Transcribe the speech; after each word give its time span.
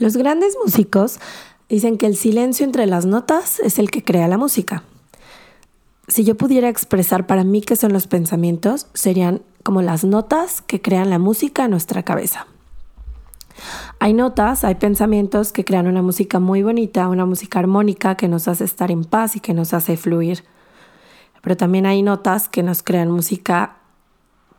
Los 0.00 0.16
grandes 0.16 0.56
músicos 0.64 1.20
dicen 1.68 1.98
que 1.98 2.06
el 2.06 2.16
silencio 2.16 2.64
entre 2.64 2.86
las 2.86 3.04
notas 3.04 3.60
es 3.60 3.78
el 3.78 3.90
que 3.90 4.02
crea 4.02 4.28
la 4.28 4.38
música. 4.38 4.82
Si 6.08 6.24
yo 6.24 6.38
pudiera 6.38 6.70
expresar 6.70 7.26
para 7.26 7.44
mí 7.44 7.60
qué 7.60 7.76
son 7.76 7.92
los 7.92 8.06
pensamientos, 8.06 8.86
serían 8.94 9.42
como 9.62 9.82
las 9.82 10.04
notas 10.04 10.62
que 10.62 10.80
crean 10.80 11.10
la 11.10 11.18
música 11.18 11.66
en 11.66 11.72
nuestra 11.72 12.02
cabeza. 12.02 12.46
Hay 13.98 14.14
notas, 14.14 14.64
hay 14.64 14.76
pensamientos 14.76 15.52
que 15.52 15.66
crean 15.66 15.86
una 15.86 16.00
música 16.00 16.38
muy 16.38 16.62
bonita, 16.62 17.06
una 17.06 17.26
música 17.26 17.58
armónica 17.58 18.16
que 18.16 18.26
nos 18.26 18.48
hace 18.48 18.64
estar 18.64 18.90
en 18.90 19.04
paz 19.04 19.36
y 19.36 19.40
que 19.40 19.52
nos 19.52 19.74
hace 19.74 19.98
fluir. 19.98 20.44
Pero 21.42 21.58
también 21.58 21.84
hay 21.84 22.00
notas 22.00 22.48
que 22.48 22.62
nos 22.62 22.82
crean 22.82 23.10
música 23.10 23.76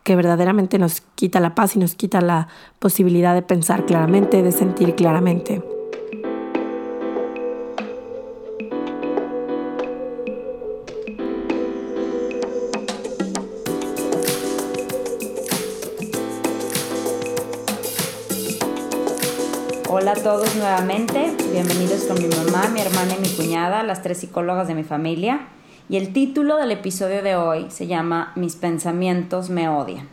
que 0.04 0.16
verdaderamente 0.16 0.80
nos 0.80 1.02
quita 1.02 1.40
la 1.40 1.56
paz 1.56 1.76
y 1.76 1.80
nos 1.80 1.96
quita 1.96 2.22
la 2.22 2.48
posibilidad 2.80 3.36
de 3.36 3.42
pensar 3.42 3.86
claramente, 3.86 4.42
de 4.42 4.52
sentir 4.52 4.96
claramente. 4.96 5.62
Hola 19.88 20.14
a 20.14 20.16
todos 20.16 20.56
nuevamente, 20.56 21.36
bienvenidos 21.52 22.06
con 22.06 22.18
mi 22.18 22.28
mamá, 22.28 22.70
mi 22.70 22.82
hermana 22.82 23.14
y 23.18 23.22
mi 23.22 23.30
cuñada, 23.30 23.84
las 23.84 24.02
tres 24.02 24.18
psicólogas 24.18 24.68
de 24.68 24.74
mi 24.74 24.84
familia. 24.84 25.48
Y 25.90 25.98
el 25.98 26.14
título 26.14 26.58
del 26.58 26.72
episodio 26.72 27.22
de 27.22 27.36
hoy 27.36 27.66
se 27.70 27.88
llama 27.88 28.32
Mis 28.36 28.56
pensamientos 28.56 29.50
me 29.50 29.68
odian. 29.68 30.08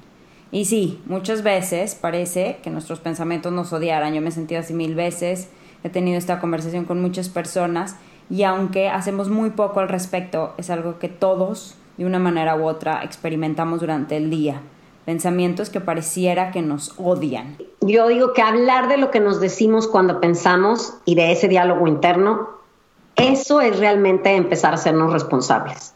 Y 0.51 0.65
sí, 0.65 1.01
muchas 1.07 1.43
veces 1.43 1.95
parece 1.95 2.59
que 2.63 2.71
nuestros 2.71 3.01
pensamientos 3.01 3.53
nos 3.53 3.73
odiaran. 3.73 4.15
Yo 4.15 4.21
me 4.21 4.31
he 4.31 4.33
sentido 4.33 4.61
así 4.61 4.73
mil 4.73 4.95
veces, 4.95 5.51
he 5.85 5.91
tenido 5.91 6.19
esta 6.19 6.41
conversación 6.41 6.85
con 6.85 7.01
muchas 7.01 7.29
personas 7.29 7.97
y 8.31 8.43
aunque 8.43 8.89
hacemos 8.89 9.29
muy 9.29 9.51
poco 9.51 9.81
al 9.81 9.89
respecto, 9.89 10.55
es 10.57 10.71
algo 10.71 10.99
que 10.99 11.09
todos, 11.09 11.77
de 11.97 12.07
una 12.07 12.19
manera 12.19 12.57
u 12.57 12.67
otra, 12.67 13.03
experimentamos 13.05 13.81
durante 13.81 14.17
el 14.17 14.31
día. 14.31 14.61
Pensamientos 15.05 15.71
que 15.71 15.81
pareciera 15.81 16.51
que 16.51 16.61
nos 16.61 16.95
odian. 16.99 17.57
Yo 17.81 18.09
digo 18.09 18.35
que 18.35 18.43
hablar 18.43 18.89
de 18.89 18.99
lo 18.99 19.11
que 19.11 19.21
nos 19.21 19.41
decimos 19.41 19.87
cuando 19.87 20.21
pensamos 20.21 20.95
y 21.07 21.15
de 21.15 21.33
ese 21.33 21.49
diálogo 21.49 21.87
interno 21.87 22.58
eso 23.19 23.61
es 23.61 23.79
realmente 23.79 24.35
empezar 24.35 24.73
a 24.73 24.77
hacernos 24.77 25.13
responsables, 25.13 25.95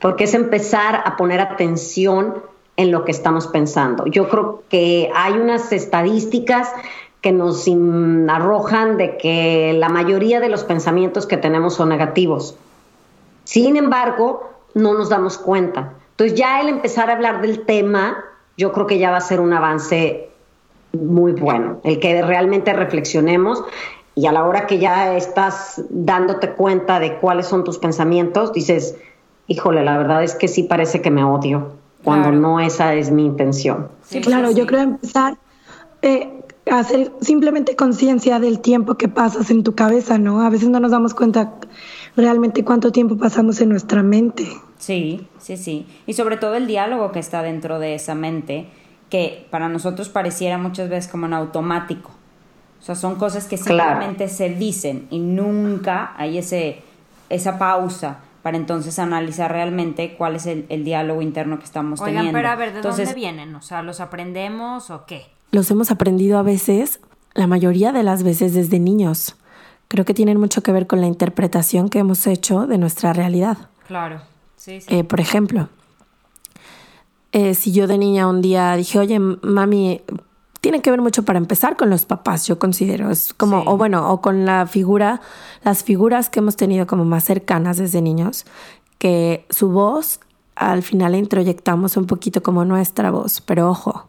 porque 0.00 0.24
es 0.24 0.34
empezar 0.34 1.02
a 1.04 1.16
poner 1.16 1.40
atención 1.40 2.42
en 2.76 2.90
lo 2.90 3.04
que 3.04 3.12
estamos 3.12 3.46
pensando. 3.46 4.06
Yo 4.06 4.28
creo 4.28 4.62
que 4.68 5.10
hay 5.14 5.34
unas 5.34 5.72
estadísticas 5.72 6.72
que 7.20 7.32
nos 7.32 7.68
arrojan 8.28 8.96
de 8.96 9.16
que 9.16 9.72
la 9.74 9.88
mayoría 9.88 10.40
de 10.40 10.48
los 10.48 10.64
pensamientos 10.64 11.26
que 11.26 11.36
tenemos 11.36 11.74
son 11.74 11.88
negativos. 11.88 12.56
Sin 13.44 13.76
embargo, 13.76 14.50
no 14.74 14.94
nos 14.94 15.08
damos 15.08 15.38
cuenta. 15.38 15.92
Entonces 16.10 16.36
ya 16.36 16.60
el 16.60 16.68
empezar 16.68 17.10
a 17.10 17.14
hablar 17.14 17.40
del 17.40 17.64
tema, 17.64 18.24
yo 18.56 18.72
creo 18.72 18.86
que 18.86 18.98
ya 18.98 19.10
va 19.10 19.18
a 19.18 19.22
ser 19.22 19.40
un 19.40 19.52
avance 19.52 20.30
muy 20.92 21.32
bueno, 21.32 21.80
el 21.84 22.00
que 22.00 22.22
realmente 22.22 22.72
reflexionemos 22.72 23.62
y 24.14 24.26
a 24.26 24.32
la 24.32 24.44
hora 24.44 24.66
que 24.66 24.78
ya 24.78 25.16
estás 25.16 25.82
dándote 25.88 26.50
cuenta 26.50 27.00
de 27.00 27.16
cuáles 27.16 27.46
son 27.46 27.64
tus 27.64 27.78
pensamientos, 27.78 28.52
dices, 28.52 28.96
híjole, 29.46 29.82
la 29.82 29.96
verdad 29.96 30.22
es 30.22 30.34
que 30.34 30.48
sí 30.48 30.64
parece 30.64 31.00
que 31.00 31.10
me 31.10 31.24
odio, 31.24 31.72
cuando 32.04 32.30
no 32.32 32.60
esa 32.60 32.94
es 32.94 33.10
mi 33.10 33.24
intención. 33.24 33.88
Sí, 34.02 34.20
claro, 34.20 34.50
yo 34.50 34.66
creo 34.66 34.80
empezar 34.80 35.38
eh, 36.02 36.42
a 36.70 36.80
hacer 36.80 37.10
simplemente 37.20 37.74
conciencia 37.74 38.38
del 38.38 38.60
tiempo 38.60 38.96
que 38.96 39.08
pasas 39.08 39.50
en 39.50 39.62
tu 39.62 39.74
cabeza, 39.74 40.18
¿no? 40.18 40.42
A 40.42 40.50
veces 40.50 40.68
no 40.68 40.80
nos 40.80 40.90
damos 40.90 41.14
cuenta 41.14 41.54
realmente 42.14 42.64
cuánto 42.64 42.92
tiempo 42.92 43.16
pasamos 43.16 43.60
en 43.60 43.70
nuestra 43.70 44.02
mente. 44.02 44.46
Sí, 44.78 45.26
sí, 45.38 45.56
sí. 45.56 45.86
Y 46.06 46.12
sobre 46.12 46.36
todo 46.36 46.56
el 46.56 46.66
diálogo 46.66 47.12
que 47.12 47.20
está 47.20 47.42
dentro 47.42 47.78
de 47.78 47.94
esa 47.94 48.14
mente, 48.14 48.66
que 49.08 49.46
para 49.50 49.68
nosotros 49.68 50.08
pareciera 50.08 50.58
muchas 50.58 50.90
veces 50.90 51.10
como 51.10 51.26
en 51.26 51.34
automático 51.34 52.10
o 52.82 52.84
sea, 52.84 52.96
son 52.96 53.14
cosas 53.14 53.46
que 53.46 53.56
simplemente 53.56 54.28
se 54.28 54.48
dicen 54.48 55.06
y 55.08 55.20
nunca 55.20 56.14
hay 56.16 56.38
ese, 56.38 56.82
esa 57.28 57.56
pausa 57.56 58.18
para 58.42 58.56
entonces 58.56 58.98
analizar 58.98 59.52
realmente 59.52 60.16
cuál 60.18 60.34
es 60.34 60.46
el, 60.46 60.66
diálogo 60.84 61.22
interno 61.22 61.60
que 61.60 61.64
estamos 61.64 62.00
Oigan, 62.00 62.16
teniendo. 62.16 62.36
pero 62.36 62.48
a 62.48 62.56
ver, 62.56 62.72
¿de 62.72 62.80
dónde 62.80 63.14
vienen? 63.14 63.54
O 63.54 63.62
sea, 63.62 63.82
¿los 63.82 64.00
aprendemos 64.00 64.90
o 64.90 65.06
qué? 65.06 65.26
Los 65.52 65.70
hemos 65.70 65.92
aprendido 65.92 66.38
a 66.38 66.42
veces, 66.42 66.98
la 67.34 67.46
mayoría 67.46 67.92
de 67.92 68.02
las 68.02 68.24
veces 68.24 68.52
desde 68.52 68.80
niños. 68.80 69.36
Creo 69.86 70.04
que 70.04 70.12
tienen 70.12 70.40
mucho 70.40 70.64
que 70.64 70.72
ver 70.72 70.88
con 70.88 71.00
la 71.00 71.06
interpretación 71.06 71.88
que 71.88 72.00
hemos 72.00 72.26
hecho 72.26 72.66
de 72.66 72.78
nuestra 72.78 73.12
realidad. 73.12 73.58
Claro, 73.86 74.22
sí, 74.56 74.80
sí. 74.80 74.92
Eh, 74.92 75.04
por 75.04 75.20
ejemplo, 75.20 75.68
eh, 77.30 77.54
si 77.54 77.70
yo 77.70 77.86
de 77.86 77.96
niña 77.96 78.26
un 78.26 78.42
día 78.42 78.74
dije, 78.74 78.98
oye, 78.98 79.20
mami, 79.20 80.02
tiene 80.62 80.80
que 80.80 80.92
ver 80.92 81.02
mucho 81.02 81.24
para 81.24 81.40
empezar 81.40 81.76
con 81.76 81.90
los 81.90 82.06
papás, 82.06 82.46
yo 82.46 82.60
considero. 82.60 83.10
Es 83.10 83.34
como, 83.34 83.64
o 83.66 83.76
bueno, 83.76 84.12
o 84.12 84.20
con 84.20 84.46
la 84.46 84.68
figura, 84.68 85.20
las 85.64 85.82
figuras 85.82 86.30
que 86.30 86.38
hemos 86.38 86.56
tenido 86.56 86.86
como 86.86 87.04
más 87.04 87.24
cercanas 87.24 87.78
desde 87.78 88.00
niños, 88.00 88.46
que 88.98 89.44
su 89.50 89.70
voz 89.70 90.20
al 90.54 90.84
final 90.84 91.12
la 91.12 91.18
introyectamos 91.18 91.96
un 91.96 92.06
poquito 92.06 92.44
como 92.44 92.64
nuestra 92.64 93.10
voz, 93.10 93.40
pero 93.40 93.68
ojo, 93.68 94.06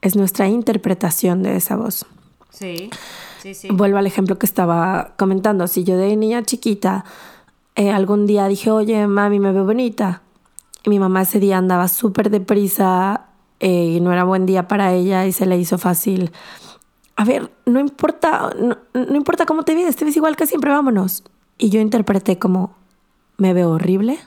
es 0.00 0.14
nuestra 0.14 0.46
interpretación 0.46 1.42
de 1.42 1.56
esa 1.56 1.74
voz. 1.74 2.06
Sí, 2.50 2.90
sí, 3.40 3.54
sí. 3.54 3.68
Vuelvo 3.72 3.98
al 3.98 4.06
ejemplo 4.06 4.38
que 4.38 4.46
estaba 4.46 5.14
comentando. 5.18 5.66
Si 5.66 5.82
yo 5.82 5.96
de 5.96 6.14
niña 6.16 6.44
chiquita 6.44 7.04
eh, 7.74 7.90
algún 7.90 8.26
día 8.26 8.46
dije, 8.46 8.70
oye, 8.70 9.08
mami, 9.08 9.40
me 9.40 9.50
veo 9.50 9.64
bonita. 9.64 10.22
Y 10.84 10.90
mi 10.90 11.00
mamá 11.00 11.22
ese 11.22 11.40
día 11.40 11.58
andaba 11.58 11.88
súper 11.88 12.30
deprisa 12.30 13.26
eh, 13.62 13.94
y 13.94 14.00
no 14.00 14.12
era 14.12 14.24
buen 14.24 14.44
día 14.44 14.66
para 14.66 14.92
ella 14.92 15.24
y 15.24 15.30
se 15.30 15.46
le 15.46 15.56
hizo 15.56 15.78
fácil. 15.78 16.32
A 17.14 17.24
ver, 17.24 17.52
no 17.64 17.78
importa, 17.78 18.52
no, 18.58 18.76
importa 19.14 19.46
cómo 19.46 19.62
te 19.62 19.76
ves, 19.76 19.94
te 19.94 20.04
ves 20.04 20.16
igual 20.16 20.34
que 20.34 20.48
siempre, 20.48 20.72
vámonos. 20.72 21.22
Y 21.58 21.70
yo 21.70 21.80
interpreté 21.80 22.40
como, 22.40 22.74
¿me 23.36 23.54
veo 23.54 23.70
horrible? 23.70 24.18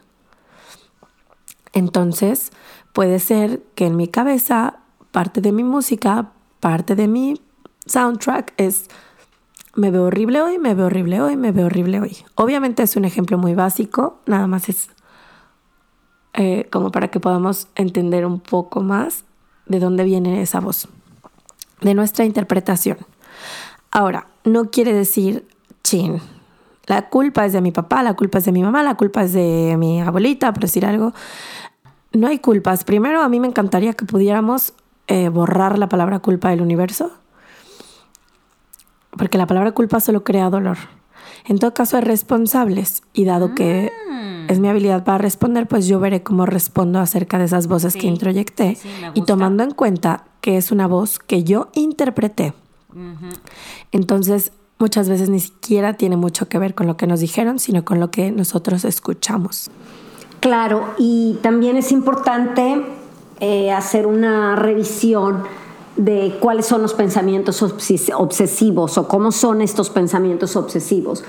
Entonces, 1.74 2.54
puede 2.94 3.20
ser 3.20 3.62
que 3.76 3.88
en 3.88 3.98
mi 3.98 4.08
cabeza, 4.08 4.78
parte 5.12 5.42
de 5.42 5.52
mi 5.52 5.66
música, 5.66 6.32
parte 6.62 6.96
de 6.96 7.10
mi 7.10 7.42
soundtrack 7.88 8.54
es, 8.56 8.88
me 9.76 9.92
veo 9.92 10.06
horrible 10.06 10.42
hoy, 10.42 10.60
me 10.60 10.76
veo 10.76 10.86
horrible 10.86 11.20
hoy, 11.20 11.36
me 11.36 11.52
veo 11.52 11.66
horrible 11.66 12.00
hoy. 12.00 12.16
Obviamente 12.36 12.84
es 12.84 12.96
un 12.96 13.04
ejemplo 13.04 13.38
muy 13.38 13.54
básico, 13.54 14.22
nada 14.28 14.48
más 14.48 14.70
es 14.70 14.88
eh, 16.36 16.70
como 16.72 16.92
para 16.92 17.10
que 17.10 17.20
podamos 17.20 17.68
entender 17.76 18.26
un 18.26 18.40
poco 18.40 18.80
más 18.80 19.25
de 19.66 19.80
dónde 19.80 20.04
viene 20.04 20.42
esa 20.42 20.60
voz, 20.60 20.88
de 21.82 21.94
nuestra 21.94 22.26
interpretación. 22.26 22.98
Ahora, 23.92 24.28
no 24.44 24.72
quiere 24.72 24.94
decir, 24.94 25.48
chin, 25.84 26.22
la 26.86 27.10
culpa 27.10 27.46
es 27.46 27.54
de 27.54 27.62
mi 27.62 27.72
papá, 27.72 28.04
la 28.04 28.14
culpa 28.14 28.40
es 28.40 28.46
de 28.46 28.52
mi 28.52 28.62
mamá, 28.62 28.84
la 28.84 28.96
culpa 28.96 29.24
es 29.24 29.34
de 29.34 29.76
mi 29.78 30.02
abuelita, 30.02 30.54
por 30.54 30.64
decir 30.64 30.86
algo. 30.86 31.14
No 32.12 32.28
hay 32.28 32.40
culpas. 32.40 32.84
Primero, 32.84 33.22
a 33.22 33.30
mí 33.30 33.40
me 33.40 33.48
encantaría 33.48 33.94
que 33.94 34.06
pudiéramos 34.06 34.74
eh, 35.08 35.30
borrar 35.30 35.78
la 35.80 35.90
palabra 35.90 36.20
culpa 36.20 36.50
del 36.50 36.62
universo, 36.62 37.12
porque 39.12 39.38
la 39.38 39.48
palabra 39.48 39.72
culpa 39.72 40.00
solo 40.00 40.24
crea 40.24 40.50
dolor. 40.50 40.78
En 41.46 41.60
todo 41.60 41.74
caso, 41.74 41.98
hay 41.98 42.04
responsables 42.04 43.04
y 43.14 43.26
dado 43.26 43.56
que 43.56 43.92
mm 44.10 44.35
es 44.48 44.60
mi 44.60 44.68
habilidad 44.68 45.04
para 45.04 45.18
responder, 45.18 45.68
pues 45.68 45.88
yo 45.88 46.00
veré 46.00 46.24
cómo 46.24 46.46
respondo 46.46 47.00
acerca 47.00 47.38
de 47.38 47.46
esas 47.46 47.68
voces 47.68 47.96
que 47.96 48.08
introyecté. 48.08 48.78
Y 49.14 49.24
tomando 49.24 49.64
en 49.64 49.72
cuenta 49.72 50.26
que 50.42 50.58
es 50.58 50.72
una 50.72 50.88
voz 50.88 51.20
que 51.20 51.44
yo 51.44 51.70
interpreté. 51.74 52.54
Entonces, 53.92 54.52
muchas 54.80 55.10
veces 55.10 55.30
ni 55.30 55.40
siquiera 55.40 55.94
tiene 55.94 56.18
mucho 56.18 56.48
que 56.48 56.60
ver 56.60 56.76
con 56.76 56.88
lo 56.88 56.98
que 56.98 57.08
nos 57.08 57.20
dijeron, 57.20 57.60
sino 57.60 57.86
con 57.86 58.00
lo 58.00 58.12
que 58.12 58.32
nosotros 58.32 58.86
escuchamos. 58.86 59.70
Claro, 60.40 60.94
y 60.98 61.40
también 61.42 61.78
es 61.78 61.92
importante 61.92 62.86
eh, 63.40 63.72
hacer 63.72 64.06
una 64.06 64.56
revisión 64.56 65.44
de 65.98 66.38
cuáles 66.40 66.66
son 66.66 66.82
los 66.82 66.94
pensamientos 66.94 67.62
obsesivos 67.62 68.98
o 68.98 69.08
cómo 69.08 69.32
son 69.32 69.62
estos 69.62 69.90
pensamientos 69.90 70.56
obsesivos. 70.56 71.24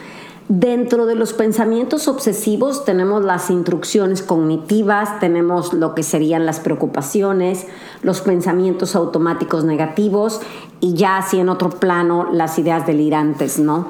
Dentro 0.49 1.07
de 1.07 1.17
los 1.17 1.33
pensamientos 1.33 2.07
obsesivos 2.07 2.85
tenemos 2.85 3.25
las 3.25 3.51
instrucciones 3.51 4.23
cognitivas, 4.23 5.19
tenemos 5.19 5.73
lo 5.73 5.97
que 5.97 6.05
serían 6.05 6.47
las 6.47 6.61
preocupaciones, 6.61 7.67
los 8.03 8.21
pensamientos 8.21 8.95
automáticos 8.95 9.65
negativos 9.65 10.41
y 10.81 10.95
ya 10.95 11.17
así 11.17 11.41
en 11.41 11.49
otro 11.49 11.71
plano 11.71 12.29
las 12.33 12.61
ideas 12.61 12.87
delirantes, 12.87 13.59
¿no? 13.59 13.89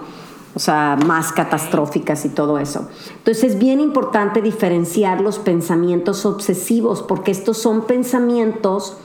O 0.54 0.58
sea, 0.58 0.96
más 1.04 1.32
catastróficas 1.32 2.24
y 2.24 2.30
todo 2.30 2.58
eso. 2.58 2.88
Entonces 3.18 3.44
es 3.44 3.58
bien 3.58 3.78
importante 3.78 4.40
diferenciar 4.40 5.20
los 5.20 5.38
pensamientos 5.38 6.24
obsesivos 6.24 7.02
porque 7.02 7.32
estos 7.32 7.58
son 7.58 7.82
pensamientos 7.82 8.96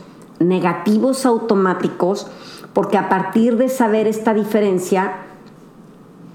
negativos 0.42 1.26
automáticos, 1.26 2.28
porque 2.74 2.98
a 2.98 3.10
partir 3.10 3.58
de 3.58 3.70
saber 3.70 4.08
esta 4.08 4.34
diferencia 4.34 5.14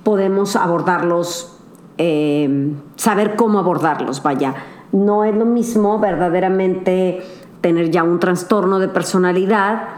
podemos 0.04 0.54
abordarlos, 0.56 1.56
eh, 1.98 2.72
saber 2.96 3.36
cómo 3.36 3.58
abordarlos, 3.58 4.22
vaya. 4.22 4.54
No 4.92 5.24
es 5.24 5.34
lo 5.34 5.44
mismo 5.44 5.98
verdaderamente 5.98 7.22
tener 7.60 7.90
ya 7.90 8.04
un 8.04 8.20
trastorno 8.20 8.78
de 8.78 8.88
personalidad 8.88 9.88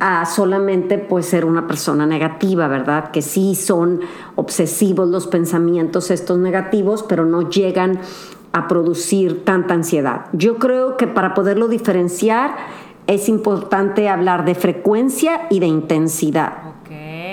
a 0.00 0.26
solamente 0.26 0.98
pues 0.98 1.26
ser 1.26 1.44
una 1.44 1.66
persona 1.66 2.06
negativa, 2.06 2.68
¿verdad? 2.68 3.10
Que 3.10 3.22
sí 3.22 3.54
son 3.54 4.00
obsesivos 4.36 5.08
los 5.08 5.26
pensamientos 5.26 6.10
estos 6.10 6.38
negativos, 6.38 7.02
pero 7.02 7.24
no 7.24 7.48
llegan 7.48 8.00
a 8.52 8.68
producir 8.68 9.44
tanta 9.44 9.74
ansiedad. 9.74 10.26
Yo 10.32 10.58
creo 10.58 10.96
que 10.96 11.06
para 11.06 11.34
poderlo 11.34 11.68
diferenciar 11.68 12.56
es 13.08 13.28
importante 13.28 14.08
hablar 14.08 14.44
de 14.44 14.54
frecuencia 14.54 15.48
y 15.50 15.58
de 15.58 15.66
intensidad. 15.66 16.52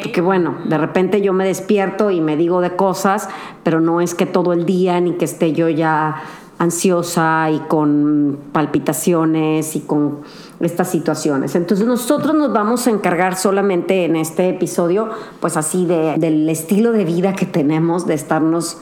Porque 0.02 0.22
bueno, 0.22 0.56
de 0.68 0.78
repente 0.78 1.22
yo 1.22 1.34
me 1.34 1.46
despierto 1.46 2.12
y 2.12 2.22
me 2.22 2.38
digo 2.38 2.62
de 2.62 2.76
cosas, 2.76 3.28
pero 3.64 3.82
no 3.82 4.02
es 4.02 4.14
que 4.14 4.26
todo 4.26 4.54
el 4.54 4.66
día 4.66 5.00
ni 5.02 5.14
que 5.14 5.26
esté 5.26 5.52
yo 5.52 5.68
ya 5.68 6.22
ansiosa 6.60 7.50
y 7.52 7.60
con 7.68 8.38
palpitaciones 8.54 9.76
y 9.76 9.82
con 9.82 10.20
estas 10.60 10.90
situaciones. 10.90 11.56
Entonces 11.56 11.86
nosotros 11.86 12.36
nos 12.36 12.54
vamos 12.54 12.88
a 12.88 12.92
encargar 12.92 13.36
solamente 13.36 14.06
en 14.06 14.16
este 14.16 14.50
episodio, 14.50 15.10
pues 15.42 15.58
así 15.58 15.86
de, 15.86 16.16
del 16.18 16.48
estilo 16.50 16.92
de 16.92 17.04
vida 17.04 17.34
que 17.34 17.46
tenemos, 17.46 18.06
de 18.06 18.14
estarnos 18.14 18.78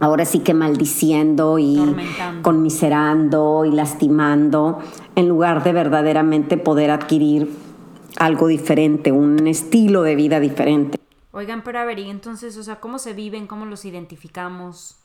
ahora 0.00 0.24
sí 0.24 0.40
que 0.40 0.54
maldiciendo 0.54 1.58
y 1.58 1.78
conmiserando 2.42 3.64
y 3.64 3.70
lastimando, 3.70 4.78
en 5.14 5.28
lugar 5.28 5.62
de 5.62 5.72
verdaderamente 5.72 6.56
poder 6.56 6.90
adquirir 6.90 7.50
algo 8.18 8.48
diferente, 8.48 9.12
un 9.12 9.46
estilo 9.46 10.02
de 10.02 10.16
vida 10.16 10.40
diferente. 10.40 10.98
Oigan, 11.32 11.62
pero 11.64 11.80
a 11.80 11.84
ver, 11.84 11.98
y 11.98 12.10
entonces, 12.10 12.56
o 12.56 12.62
sea, 12.62 12.80
¿cómo 12.80 12.98
se 12.98 13.12
viven? 13.12 13.46
¿Cómo 13.46 13.66
los 13.66 13.84
identificamos? 13.84 14.96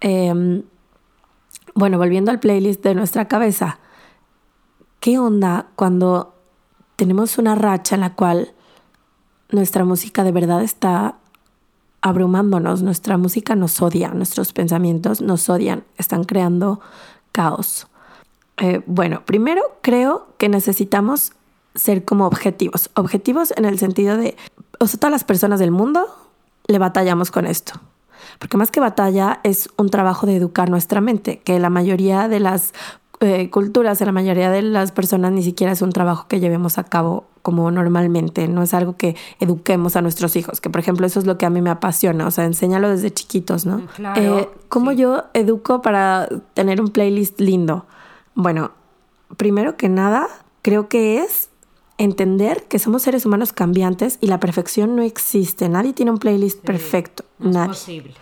Em, 0.00 0.64
bueno, 1.74 1.98
volviendo 1.98 2.30
al 2.30 2.40
playlist 2.40 2.82
de 2.82 2.94
nuestra 2.94 3.26
cabeza, 3.26 3.78
¿qué 5.00 5.18
onda 5.18 5.68
cuando 5.76 6.34
tenemos 6.96 7.38
una 7.38 7.54
racha 7.54 7.94
en 7.94 8.02
la 8.02 8.14
cual 8.14 8.52
nuestra 9.50 9.84
música 9.84 10.24
de 10.24 10.32
verdad 10.32 10.62
está 10.62 11.16
abrumándonos, 12.08 12.82
nuestra 12.82 13.16
música 13.18 13.56
nos 13.56 13.82
odia, 13.82 14.10
nuestros 14.10 14.52
pensamientos 14.52 15.20
nos 15.20 15.48
odian, 15.48 15.84
están 15.98 16.24
creando 16.24 16.80
caos? 17.32 17.88
Eh, 18.58 18.82
bueno, 18.86 19.22
primero 19.24 19.62
creo 19.82 20.28
que 20.38 20.48
necesitamos 20.48 21.32
ser 21.74 22.04
como 22.04 22.26
objetivos, 22.26 22.90
objetivos 22.94 23.52
en 23.56 23.64
el 23.64 23.78
sentido 23.78 24.16
de, 24.16 24.36
o 24.78 24.86
sea, 24.86 25.00
todas 25.00 25.12
las 25.12 25.24
personas 25.24 25.58
del 25.58 25.72
mundo 25.72 26.06
le 26.68 26.78
batallamos 26.78 27.30
con 27.30 27.46
esto. 27.46 27.72
Porque 28.38 28.56
más 28.56 28.70
que 28.70 28.80
batalla 28.80 29.40
es 29.42 29.68
un 29.76 29.90
trabajo 29.90 30.26
de 30.26 30.36
educar 30.36 30.70
nuestra 30.70 31.00
mente, 31.00 31.40
que 31.40 31.58
la 31.58 31.70
mayoría 31.70 32.28
de 32.28 32.40
las 32.40 32.72
eh, 33.20 33.50
culturas, 33.50 33.98
de 33.98 34.06
la 34.06 34.12
mayoría 34.12 34.50
de 34.50 34.62
las 34.62 34.92
personas 34.92 35.32
ni 35.32 35.42
siquiera 35.42 35.72
es 35.72 35.82
un 35.82 35.90
trabajo 35.90 36.26
que 36.28 36.40
llevemos 36.40 36.78
a 36.78 36.84
cabo 36.84 37.24
como 37.42 37.70
normalmente, 37.70 38.48
no 38.48 38.62
es 38.62 38.74
algo 38.74 38.96
que 38.96 39.16
eduquemos 39.38 39.96
a 39.96 40.02
nuestros 40.02 40.34
hijos, 40.36 40.60
que 40.60 40.68
por 40.68 40.80
ejemplo 40.80 41.06
eso 41.06 41.20
es 41.20 41.26
lo 41.26 41.38
que 41.38 41.46
a 41.46 41.50
mí 41.50 41.62
me 41.62 41.70
apasiona, 41.70 42.26
o 42.26 42.30
sea, 42.30 42.44
enséñalo 42.44 42.90
desde 42.90 43.12
chiquitos, 43.12 43.64
¿no? 43.66 43.78
Mm, 43.78 43.86
claro, 43.94 44.38
eh, 44.38 44.48
¿Cómo 44.68 44.92
yo 44.92 45.24
educo 45.32 45.80
para 45.80 46.28
tener 46.54 46.80
un 46.80 46.88
playlist 46.88 47.40
lindo? 47.40 47.86
Bueno, 48.34 48.72
primero 49.36 49.76
que 49.76 49.88
nada, 49.88 50.28
creo 50.62 50.88
que 50.88 51.18
es 51.18 51.50
entender 51.98 52.64
que 52.64 52.78
somos 52.78 53.02
seres 53.02 53.24
humanos 53.24 53.52
cambiantes 53.52 54.18
y 54.20 54.26
la 54.26 54.40
perfección 54.40 54.96
no 54.96 55.02
existe. 55.02 55.68
Nadie 55.68 55.92
tiene 55.92 56.10
un 56.10 56.18
playlist 56.18 56.60
perfecto. 56.60 57.24
No 57.38 57.62
es 57.62 57.68
posible. 57.68 58.14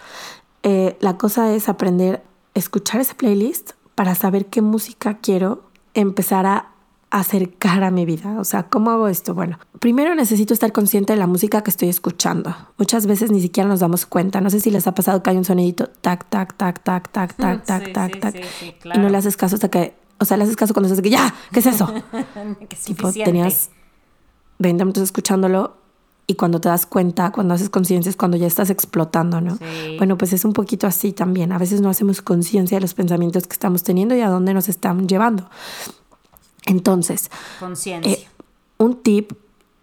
Eh, 0.63 0.97
la 1.01 1.17
cosa 1.17 1.53
es 1.55 1.69
aprender 1.69 2.23
a 2.55 2.59
escuchar 2.59 3.01
ese 3.01 3.15
playlist 3.15 3.73
para 3.95 4.15
saber 4.15 4.47
qué 4.47 4.63
música 4.63 5.19
quiero 5.19 5.63
empezar 5.95 6.47
a 6.47 6.71
acercar 7.11 7.85
a 7.85 7.93
mi 7.93 8.05
vida. 8.05 8.41
O 8.41 8.45
sea, 8.45 8.65
¿cómo 8.65 8.91
hago 8.91 9.07
esto? 9.07 9.35
Bueno, 9.35 9.61
primero 9.79 10.15
necesito 10.17 10.53
estar 10.53 10.73
consciente 10.73 11.13
de 11.13 11.19
la 11.19 11.29
música 11.29 11.63
que 11.63 11.71
estoy 11.71 11.89
escuchando. 11.89 12.57
Muchas 12.77 13.07
veces 13.07 13.31
ni 13.31 13.41
siquiera 13.41 13.69
nos 13.69 13.81
damos 13.81 14.05
cuenta. 14.05 14.41
No 14.41 14.51
sé 14.51 14.59
si 14.59 14.71
les 14.71 14.89
ha 14.89 14.95
pasado 14.95 15.23
que 15.23 15.31
hay 15.31 15.37
un 15.37 15.45
sonidito 15.45 15.87
tac, 16.01 16.29
tac, 16.29 16.57
tac, 16.57 16.83
tac, 16.83 17.09
tac, 17.13 17.35
tac, 17.37 17.61
sí, 17.61 17.67
tac, 17.67 17.87
sí, 17.87 17.93
tac, 17.93 18.21
tac. 18.21 18.45
Sí, 18.59 18.75
claro. 18.81 18.99
Y 18.99 19.03
no 19.03 19.11
le 19.11 19.17
haces 19.17 19.37
caso 19.37 19.55
hasta 19.55 19.69
que, 19.69 19.95
o 20.19 20.25
sea, 20.25 20.37
le 20.37 20.43
haces 20.43 20.57
caso 20.57 20.75
cuando 20.75 20.89
dices 20.89 21.03
que 21.03 21.11
ya, 21.11 21.33
¿qué 21.53 21.61
es 21.61 21.67
eso? 21.67 21.87
que 22.69 22.77
tipo, 22.85 23.13
tenías 23.13 23.71
20 24.59 24.85
minutos 24.85 25.05
escuchándolo 25.05 25.84
y 26.27 26.35
cuando 26.35 26.61
te 26.61 26.69
das 26.69 26.87
cuenta, 26.87 27.33
cuando 27.33 27.55
haces 27.55 27.69
conciencia 27.69 28.09
es 28.09 28.17
cuando 28.17 28.37
ya 28.37 28.47
estás 28.47 28.71
explotando, 28.71 29.41
¿no? 29.41 29.59
Bueno, 29.99 30.17
pues 30.17 30.33
es 30.33 30.45
un 30.45 30.53
poquito 30.53 30.87
así 30.87 31.13
también. 31.13 31.53
A 31.53 31.59
veces 31.59 31.81
no 31.81 31.91
hacemos 31.91 32.23
conciencia 32.23 32.79
de 32.79 32.81
los 32.81 32.95
pensamientos 32.95 33.47
que 33.47 33.53
estamos 33.53 33.83
teniendo 33.83 34.15
y 34.15 34.21
a 34.21 34.29
dónde 34.29 34.55
nos 34.55 34.69
están 34.69 35.07
llevando. 35.07 35.49
Entonces, 36.67 37.31
conciencia. 37.61 38.13
Eh, 38.13 38.27
un 38.79 39.03
tip 39.03 39.33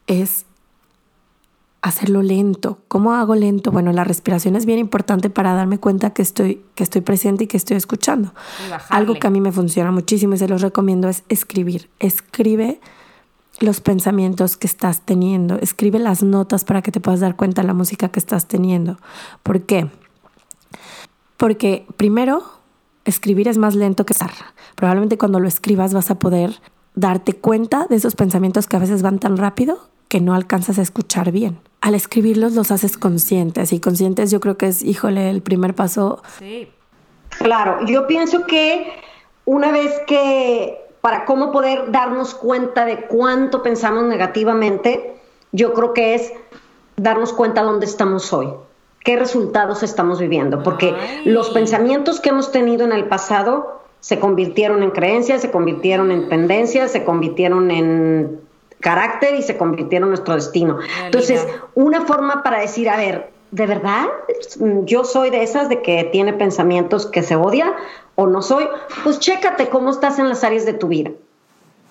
es 0.07 0.45
hacerlo 1.81 2.21
lento. 2.21 2.79
¿Cómo 2.87 3.13
hago 3.13 3.35
lento? 3.35 3.71
Bueno, 3.71 3.91
la 3.91 4.03
respiración 4.03 4.55
es 4.55 4.65
bien 4.65 4.79
importante 4.79 5.29
para 5.29 5.53
darme 5.53 5.79
cuenta 5.79 6.11
que 6.11 6.21
estoy, 6.21 6.63
que 6.75 6.83
estoy 6.83 7.01
presente 7.01 7.43
y 7.43 7.47
que 7.47 7.57
estoy 7.57 7.77
escuchando. 7.77 8.33
Algo 8.89 9.15
que 9.15 9.27
a 9.27 9.29
mí 9.29 9.41
me 9.41 9.51
funciona 9.51 9.91
muchísimo 9.91 10.35
y 10.35 10.37
se 10.37 10.47
los 10.47 10.61
recomiendo 10.61 11.07
es 11.07 11.23
escribir. 11.29 11.89
Escribe 11.99 12.79
los 13.61 13.81
pensamientos 13.81 14.57
que 14.57 14.67
estás 14.67 15.01
teniendo. 15.01 15.57
Escribe 15.59 15.99
las 15.99 16.23
notas 16.23 16.63
para 16.63 16.81
que 16.81 16.91
te 16.91 16.99
puedas 16.99 17.19
dar 17.19 17.35
cuenta 17.35 17.61
de 17.61 17.67
la 17.67 17.73
música 17.73 18.09
que 18.09 18.19
estás 18.19 18.47
teniendo. 18.47 18.97
¿Por 19.43 19.61
qué? 19.61 19.89
Porque 21.37 21.85
primero, 21.97 22.43
escribir 23.05 23.47
es 23.47 23.57
más 23.57 23.75
lento 23.75 24.05
que 24.05 24.13
estar. 24.13 24.31
Probablemente 24.75 25.17
cuando 25.17 25.39
lo 25.39 25.47
escribas 25.47 25.93
vas 25.93 26.11
a 26.11 26.19
poder 26.19 26.61
darte 26.95 27.33
cuenta 27.33 27.87
de 27.89 27.95
esos 27.95 28.15
pensamientos 28.15 28.67
que 28.67 28.75
a 28.75 28.79
veces 28.79 29.01
van 29.01 29.19
tan 29.19 29.37
rápido 29.37 29.89
que 30.07 30.21
no 30.21 30.33
alcanzas 30.33 30.77
a 30.77 30.81
escuchar 30.81 31.31
bien 31.31 31.59
al 31.81 31.95
escribirlos 31.95 32.53
los 32.53 32.71
haces 32.71 32.97
conscientes 32.97 33.73
y 33.73 33.79
conscientes 33.79 34.31
yo 34.31 34.39
creo 34.39 34.55
que 34.57 34.67
es, 34.67 34.83
híjole, 34.83 35.29
el 35.29 35.41
primer 35.41 35.73
paso. 35.75 36.21
Sí. 36.37 36.69
Claro, 37.39 37.83
yo 37.87 38.07
pienso 38.07 38.45
que 38.45 38.93
una 39.45 39.71
vez 39.71 39.91
que, 40.07 40.80
para 41.01 41.25
cómo 41.25 41.51
poder 41.51 41.91
darnos 41.91 42.35
cuenta 42.35 42.85
de 42.85 43.05
cuánto 43.07 43.63
pensamos 43.63 44.03
negativamente, 44.03 45.15
yo 45.51 45.73
creo 45.73 45.93
que 45.93 46.15
es 46.15 46.31
darnos 46.95 47.33
cuenta 47.33 47.63
dónde 47.63 47.87
estamos 47.87 48.31
hoy, 48.31 48.53
qué 49.03 49.17
resultados 49.17 49.83
estamos 49.83 50.19
viviendo, 50.19 50.61
porque 50.63 50.95
los 51.25 51.49
pensamientos 51.49 52.19
que 52.19 52.29
hemos 52.29 52.51
tenido 52.51 52.85
en 52.85 52.93
el 52.93 53.05
pasado 53.05 53.81
se 53.99 54.19
convirtieron 54.19 54.83
en 54.83 54.91
creencias, 54.91 55.41
se 55.41 55.51
convirtieron 55.51 56.11
en 56.11 56.29
tendencias, 56.29 56.91
se 56.91 57.03
convirtieron 57.03 57.71
en 57.71 58.39
carácter 58.79 59.35
y 59.35 59.41
se 59.43 59.57
convirtieron 59.57 60.07
en 60.07 60.11
nuestro 60.11 60.35
destino. 60.35 60.79
Entonces, 61.05 61.47
una 61.75 62.01
forma 62.01 62.43
para 62.43 62.59
decir, 62.59 62.89
a 62.89 62.97
ver, 62.97 63.29
¿de 63.51 63.67
verdad 63.67 64.07
yo 64.85 65.03
soy 65.03 65.29
de 65.29 65.43
esas 65.43 65.69
de 65.69 65.81
que 65.81 66.03
tiene 66.05 66.33
pensamientos 66.33 67.05
que 67.05 67.21
se 67.21 67.35
odia 67.35 67.75
o 68.15 68.27
no 68.27 68.41
soy? 68.41 68.67
Pues 69.03 69.19
chécate 69.19 69.69
cómo 69.69 69.89
estás 69.89 70.19
en 70.19 70.29
las 70.29 70.43
áreas 70.43 70.65
de 70.65 70.73
tu 70.73 70.87
vida. 70.87 71.11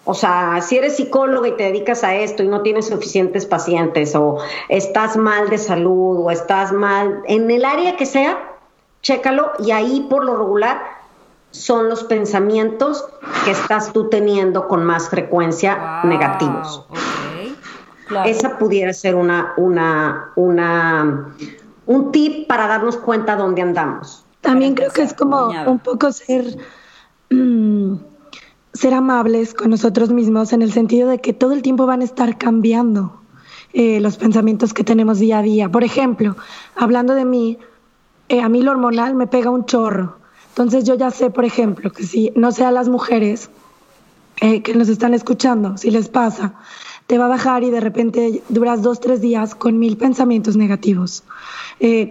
O 0.04 0.14
sea, 0.14 0.60
si 0.62 0.78
eres 0.78 0.96
psicólogo 0.96 1.46
y 1.46 1.56
te 1.56 1.64
dedicas 1.64 2.04
a 2.04 2.14
esto 2.14 2.42
y 2.42 2.48
no 2.48 2.62
tienes 2.62 2.88
suficientes 2.88 3.46
pacientes 3.46 4.14
o 4.16 4.38
estás 4.68 5.16
mal 5.16 5.50
de 5.50 5.58
salud 5.58 6.24
o 6.24 6.30
estás 6.30 6.72
mal 6.72 7.22
en 7.26 7.50
el 7.50 7.64
área 7.64 7.96
que 7.96 8.06
sea, 8.06 8.56
chécalo 9.02 9.52
y 9.58 9.70
ahí 9.70 10.06
por 10.08 10.24
lo 10.24 10.36
regular 10.36 10.82
son 11.50 11.88
los 11.88 12.04
pensamientos 12.04 13.04
que 13.44 13.50
estás 13.50 13.92
tú 13.92 14.08
teniendo 14.08 14.68
con 14.68 14.84
más 14.84 15.10
frecuencia 15.10 16.00
negativos. 16.04 16.84
Esa 18.24 18.58
pudiera 18.58 18.92
ser 18.92 19.14
una, 19.14 19.52
una, 19.56 20.32
una, 20.34 21.34
un 21.86 22.10
tip 22.10 22.48
para 22.48 22.66
darnos 22.66 22.96
cuenta 22.96 23.36
dónde 23.36 23.62
andamos. 23.62 24.24
También 24.52 24.74
creo 24.74 24.90
que 24.90 25.02
es 25.02 25.14
como 25.14 25.50
un 25.66 25.78
poco 25.78 26.12
ser, 26.12 26.56
mm, 27.30 27.94
ser 28.72 28.94
amables 28.94 29.54
con 29.54 29.70
nosotros 29.70 30.10
mismos 30.10 30.52
en 30.52 30.62
el 30.62 30.72
sentido 30.72 31.08
de 31.08 31.20
que 31.20 31.32
todo 31.32 31.52
el 31.52 31.62
tiempo 31.62 31.86
van 31.86 32.00
a 32.02 32.04
estar 32.04 32.38
cambiando 32.38 33.20
eh, 33.72 34.00
los 34.00 34.16
pensamientos 34.16 34.74
que 34.74 34.84
tenemos 34.84 35.18
día 35.18 35.38
a 35.38 35.42
día. 35.42 35.68
Por 35.68 35.84
ejemplo, 35.84 36.36
hablando 36.76 37.14
de 37.14 37.24
mí, 37.24 37.58
eh, 38.28 38.40
a 38.40 38.48
mí 38.48 38.62
lo 38.62 38.72
hormonal 38.72 39.14
me 39.14 39.26
pega 39.26 39.50
un 39.50 39.64
chorro 39.64 40.20
entonces 40.50 40.84
yo 40.84 40.94
ya 40.94 41.10
sé, 41.10 41.30
por 41.30 41.44
ejemplo, 41.44 41.90
que 41.90 42.04
si 42.04 42.32
no 42.34 42.52
sea 42.52 42.70
las 42.70 42.88
mujeres 42.88 43.50
eh, 44.40 44.62
que 44.62 44.74
nos 44.74 44.88
están 44.88 45.14
escuchando, 45.14 45.76
si 45.76 45.90
les 45.90 46.08
pasa, 46.08 46.54
te 47.10 47.18
va 47.18 47.24
a 47.24 47.28
bajar 47.28 47.64
y 47.64 47.70
de 47.70 47.80
repente 47.80 48.40
duras 48.50 48.82
dos, 48.82 49.00
tres 49.00 49.20
días 49.20 49.56
con 49.56 49.80
mil 49.80 49.96
pensamientos 49.96 50.56
negativos, 50.56 51.24
eh, 51.80 52.08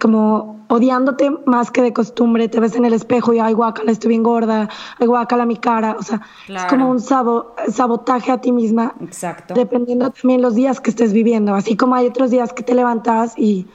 como 0.00 0.64
odiándote 0.68 1.30
más 1.44 1.70
que 1.70 1.82
de 1.82 1.92
costumbre, 1.92 2.48
te 2.48 2.58
ves 2.58 2.74
en 2.74 2.86
el 2.86 2.94
espejo 2.94 3.34
y, 3.34 3.40
ay, 3.40 3.52
guacala, 3.52 3.92
estoy 3.92 4.08
bien 4.08 4.22
gorda, 4.22 4.70
ay, 4.98 5.06
guacala, 5.06 5.44
mi 5.44 5.56
cara, 5.56 5.96
o 5.98 6.02
sea, 6.02 6.22
es 6.48 6.64
como 6.64 6.88
un 6.88 6.98
sabotaje 6.98 8.32
a 8.32 8.40
ti 8.40 8.50
misma. 8.50 8.94
Exacto. 9.02 9.52
Dependiendo 9.52 10.10
también 10.12 10.40
los 10.40 10.54
días 10.54 10.80
que 10.80 10.88
estés 10.88 11.12
viviendo, 11.12 11.54
así 11.54 11.76
como 11.76 11.96
hay 11.96 12.06
otros 12.06 12.30
días 12.30 12.54
que 12.54 12.62
te 12.62 12.74
levantas 12.74 13.34
y 13.36 13.66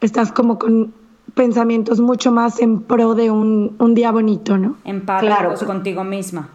estás 0.00 0.30
como 0.30 0.56
con 0.56 0.94
pensamientos 1.34 1.98
mucho 1.98 2.30
más 2.30 2.60
en 2.60 2.82
pro 2.82 3.16
de 3.16 3.32
un, 3.32 3.76
día 3.96 4.12
bonito, 4.12 4.56
¿no? 4.56 4.76
En 4.84 5.04
paz 5.04 5.20
claro. 5.20 5.52
contigo 5.66 6.04
misma. 6.04 6.50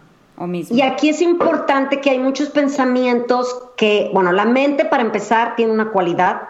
Y 0.70 0.82
aquí 0.82 1.08
es 1.10 1.22
importante 1.22 2.00
que 2.00 2.10
hay 2.10 2.18
muchos 2.18 2.48
pensamientos 2.50 3.62
que, 3.76 4.10
bueno, 4.12 4.32
la 4.32 4.44
mente 4.44 4.84
para 4.84 5.02
empezar 5.02 5.54
tiene 5.56 5.72
una 5.72 5.90
cualidad 5.90 6.48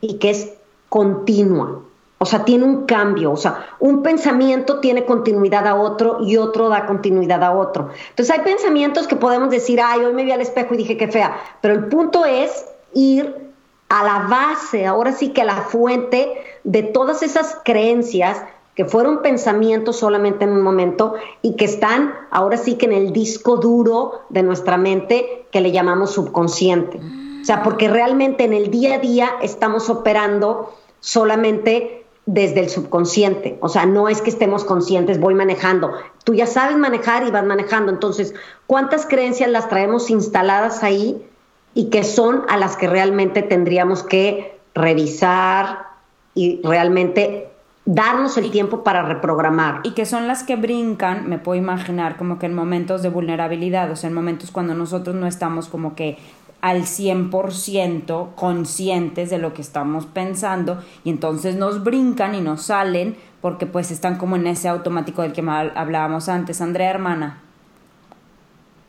y 0.00 0.18
que 0.18 0.30
es 0.30 0.52
continua. 0.88 1.80
O 2.18 2.24
sea, 2.24 2.44
tiene 2.44 2.64
un 2.64 2.86
cambio, 2.86 3.32
o 3.32 3.36
sea, 3.36 3.66
un 3.80 4.02
pensamiento 4.04 4.78
tiene 4.78 5.04
continuidad 5.04 5.66
a 5.66 5.74
otro 5.74 6.18
y 6.24 6.36
otro 6.36 6.68
da 6.68 6.86
continuidad 6.86 7.42
a 7.42 7.50
otro. 7.50 7.90
Entonces 8.10 8.32
hay 8.32 8.44
pensamientos 8.44 9.08
que 9.08 9.16
podemos 9.16 9.50
decir, 9.50 9.80
ay, 9.82 10.04
hoy 10.04 10.12
me 10.12 10.22
vi 10.22 10.30
al 10.30 10.40
espejo 10.40 10.74
y 10.74 10.76
dije 10.76 10.96
que 10.96 11.08
fea, 11.08 11.36
pero 11.60 11.74
el 11.74 11.88
punto 11.88 12.24
es 12.24 12.64
ir 12.94 13.50
a 13.88 14.04
la 14.04 14.28
base, 14.28 14.86
ahora 14.86 15.10
sí 15.10 15.30
que 15.30 15.42
a 15.42 15.46
la 15.46 15.62
fuente 15.62 16.32
de 16.62 16.84
todas 16.84 17.24
esas 17.24 17.58
creencias 17.64 18.40
que 18.74 18.84
fueron 18.84 19.22
pensamientos 19.22 19.96
solamente 19.96 20.44
en 20.44 20.50
un 20.50 20.62
momento 20.62 21.14
y 21.42 21.56
que 21.56 21.66
están 21.66 22.14
ahora 22.30 22.56
sí 22.56 22.74
que 22.74 22.86
en 22.86 22.92
el 22.92 23.12
disco 23.12 23.56
duro 23.56 24.22
de 24.30 24.42
nuestra 24.42 24.78
mente 24.78 25.46
que 25.50 25.60
le 25.60 25.72
llamamos 25.72 26.12
subconsciente. 26.12 27.00
O 27.42 27.44
sea, 27.44 27.62
porque 27.62 27.88
realmente 27.88 28.44
en 28.44 28.52
el 28.52 28.70
día 28.70 28.94
a 28.94 28.98
día 28.98 29.30
estamos 29.42 29.90
operando 29.90 30.72
solamente 31.00 32.06
desde 32.24 32.60
el 32.60 32.70
subconsciente. 32.70 33.58
O 33.60 33.68
sea, 33.68 33.84
no 33.84 34.08
es 34.08 34.22
que 34.22 34.30
estemos 34.30 34.64
conscientes, 34.64 35.18
voy 35.18 35.34
manejando. 35.34 35.92
Tú 36.24 36.34
ya 36.34 36.46
sabes 36.46 36.78
manejar 36.78 37.26
y 37.26 37.30
vas 37.30 37.44
manejando. 37.44 37.90
Entonces, 37.90 38.34
¿cuántas 38.66 39.06
creencias 39.06 39.50
las 39.50 39.68
traemos 39.68 40.08
instaladas 40.08 40.82
ahí 40.82 41.26
y 41.74 41.90
que 41.90 42.04
son 42.04 42.44
a 42.48 42.56
las 42.56 42.76
que 42.76 42.86
realmente 42.86 43.42
tendríamos 43.42 44.02
que 44.02 44.58
revisar 44.74 45.86
y 46.34 46.60
realmente 46.62 47.51
darnos 47.84 48.36
el 48.36 48.50
tiempo 48.50 48.84
para 48.84 49.02
reprogramar. 49.02 49.80
Y 49.84 49.92
que 49.92 50.06
son 50.06 50.28
las 50.28 50.44
que 50.44 50.56
brincan, 50.56 51.28
me 51.28 51.38
puedo 51.38 51.58
imaginar, 51.60 52.16
como 52.16 52.38
que 52.38 52.46
en 52.46 52.54
momentos 52.54 53.02
de 53.02 53.08
vulnerabilidad, 53.08 53.90
o 53.90 53.96
sea, 53.96 54.08
en 54.08 54.14
momentos 54.14 54.50
cuando 54.50 54.74
nosotros 54.74 55.16
no 55.16 55.26
estamos 55.26 55.68
como 55.68 55.94
que 55.94 56.18
al 56.60 56.82
100% 56.82 58.34
conscientes 58.36 59.30
de 59.30 59.38
lo 59.38 59.52
que 59.52 59.62
estamos 59.62 60.06
pensando 60.06 60.80
y 61.02 61.10
entonces 61.10 61.56
nos 61.56 61.82
brincan 61.82 62.36
y 62.36 62.40
nos 62.40 62.62
salen 62.62 63.16
porque 63.40 63.66
pues 63.66 63.90
están 63.90 64.16
como 64.16 64.36
en 64.36 64.46
ese 64.46 64.68
automático 64.68 65.22
del 65.22 65.32
que 65.32 65.40
hablábamos 65.40 66.28
antes. 66.28 66.60
Andrea, 66.60 66.90
hermana. 66.90 67.40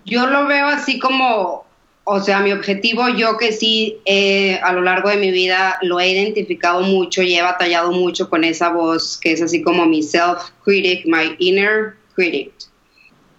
Yo 0.05 0.27
lo 0.27 0.45
veo 0.45 0.67
así 0.67 0.99
como 0.99 1.62
o 2.05 2.19
sea, 2.19 2.39
mi 2.39 2.51
objetivo, 2.51 3.07
yo 3.09 3.37
que 3.37 3.53
sí 3.53 3.97
eh, 4.05 4.59
a 4.61 4.73
lo 4.73 4.81
largo 4.81 5.09
de 5.09 5.17
mi 5.17 5.31
vida 5.31 5.77
lo 5.81 5.99
he 5.99 6.09
identificado 6.09 6.81
mucho 6.81 7.21
y 7.21 7.35
he 7.35 7.41
batallado 7.41 7.91
mucho 7.91 8.29
con 8.29 8.43
esa 8.43 8.69
voz 8.69 9.17
que 9.17 9.31
es 9.31 9.41
así 9.41 9.61
como 9.61 9.85
mi 9.85 10.01
self-critic, 10.01 11.05
my 11.05 11.35
inner 11.39 11.95
critic. 12.13 12.51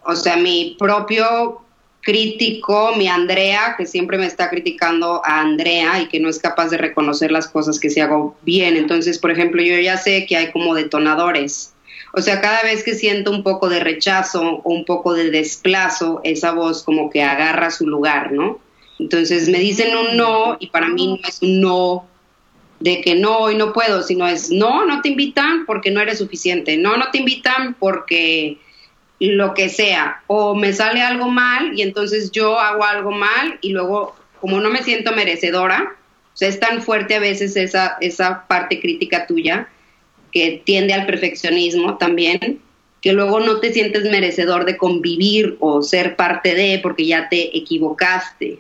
O 0.07 0.17
sea, 0.17 0.37
mi 0.37 0.77
propio 0.79 1.61
crítico, 2.01 2.95
mi 2.97 3.09
Andrea, 3.09 3.75
que 3.77 3.87
siempre 3.87 4.17
me 4.17 4.27
está 4.27 4.49
criticando 4.49 5.23
a 5.25 5.41
Andrea 5.41 6.01
y 6.01 6.09
que 6.09 6.21
no 6.21 6.29
es 6.29 6.39
capaz 6.39 6.69
de 6.69 6.79
reconocer 6.79 7.31
las 7.31 7.49
cosas 7.49 7.79
que 7.79 7.91
se 7.91 8.01
hago 8.01 8.37
bien. 8.43 8.77
Entonces, 8.77 9.19
por 9.19 9.31
ejemplo, 9.31 9.63
yo 9.63 9.79
ya 9.79 9.97
sé 9.99 10.25
que 10.27 10.37
hay 10.37 10.53
como 10.53 10.75
detonadores 10.75 11.74
o 12.17 12.21
sea, 12.21 12.41
cada 12.41 12.63
vez 12.63 12.85
que 12.85 12.95
siento 12.95 13.31
un 13.31 13.43
poco 13.43 13.69
de 13.69 13.81
rechazo 13.81 14.61
o 14.63 14.73
un 14.73 14.85
poco 14.85 15.15
de 15.15 15.31
desplazo, 15.31 16.21
esa 16.25 16.53
voz 16.53 16.83
como 16.83 17.11
que 17.11 17.23
agarra 17.23 17.71
su 17.71 17.87
lugar, 17.87 18.33
¿no? 18.33 18.61
Entonces 18.99 19.49
me 19.49 19.59
dicen 19.59 19.97
un 19.97 20.17
no 20.17 20.57
y 20.61 20.69
para 20.69 20.89
mí 20.89 21.19
no 21.21 21.29
es 21.29 21.43
un 21.43 21.61
no 21.61 22.07
de 22.79 23.01
que 23.01 23.15
no, 23.15 23.39
hoy 23.39 23.57
no 23.57 23.73
puedo, 23.73 24.03
sino 24.03 24.27
es 24.29 24.51
no, 24.51 24.87
no 24.87 25.01
te 25.01 25.09
invitan 25.09 25.67
porque 25.67 25.91
no 25.91 26.01
eres 26.01 26.19
suficiente, 26.19 26.77
no, 26.77 26.97
no 26.97 27.11
te 27.11 27.19
invitan 27.19 27.75
porque 27.75 28.59
lo 29.19 29.55
que 29.55 29.69
sea, 29.69 30.23
o 30.27 30.55
me 30.55 30.73
sale 30.73 31.01
algo 31.03 31.29
mal 31.29 31.77
y 31.79 31.83
entonces 31.83 32.31
yo 32.31 32.59
hago 32.59 32.85
algo 32.85 33.11
mal 33.11 33.59
y 33.61 33.71
luego 33.71 34.15
como 34.41 34.61
no 34.61 34.71
me 34.71 34.83
siento 34.83 35.13
merecedora, 35.13 35.97
o 36.33 36.37
sea, 36.37 36.49
es 36.49 36.61
tan 36.61 36.83
fuerte 36.83 37.15
a 37.15 37.21
veces 37.21 37.57
esa, 37.57 37.97
esa 38.01 38.47
parte 38.47 38.81
crítica 38.81 39.27
tuya 39.27 39.69
que 40.35 40.61
tiende 40.65 40.93
al 40.93 41.07
perfeccionismo 41.07 41.97
también, 41.97 42.61
que 43.01 43.13
luego 43.13 43.39
no 43.39 43.61
te 43.61 43.73
sientes 43.73 44.03
merecedor 44.11 44.65
de 44.65 44.77
convivir 44.77 45.57
o 45.61 45.81
ser 45.81 46.17
parte 46.17 46.57
de 46.57 46.81
porque 46.83 47.07
ya 47.07 47.29
te 47.29 47.57
equivocaste. 47.57 48.59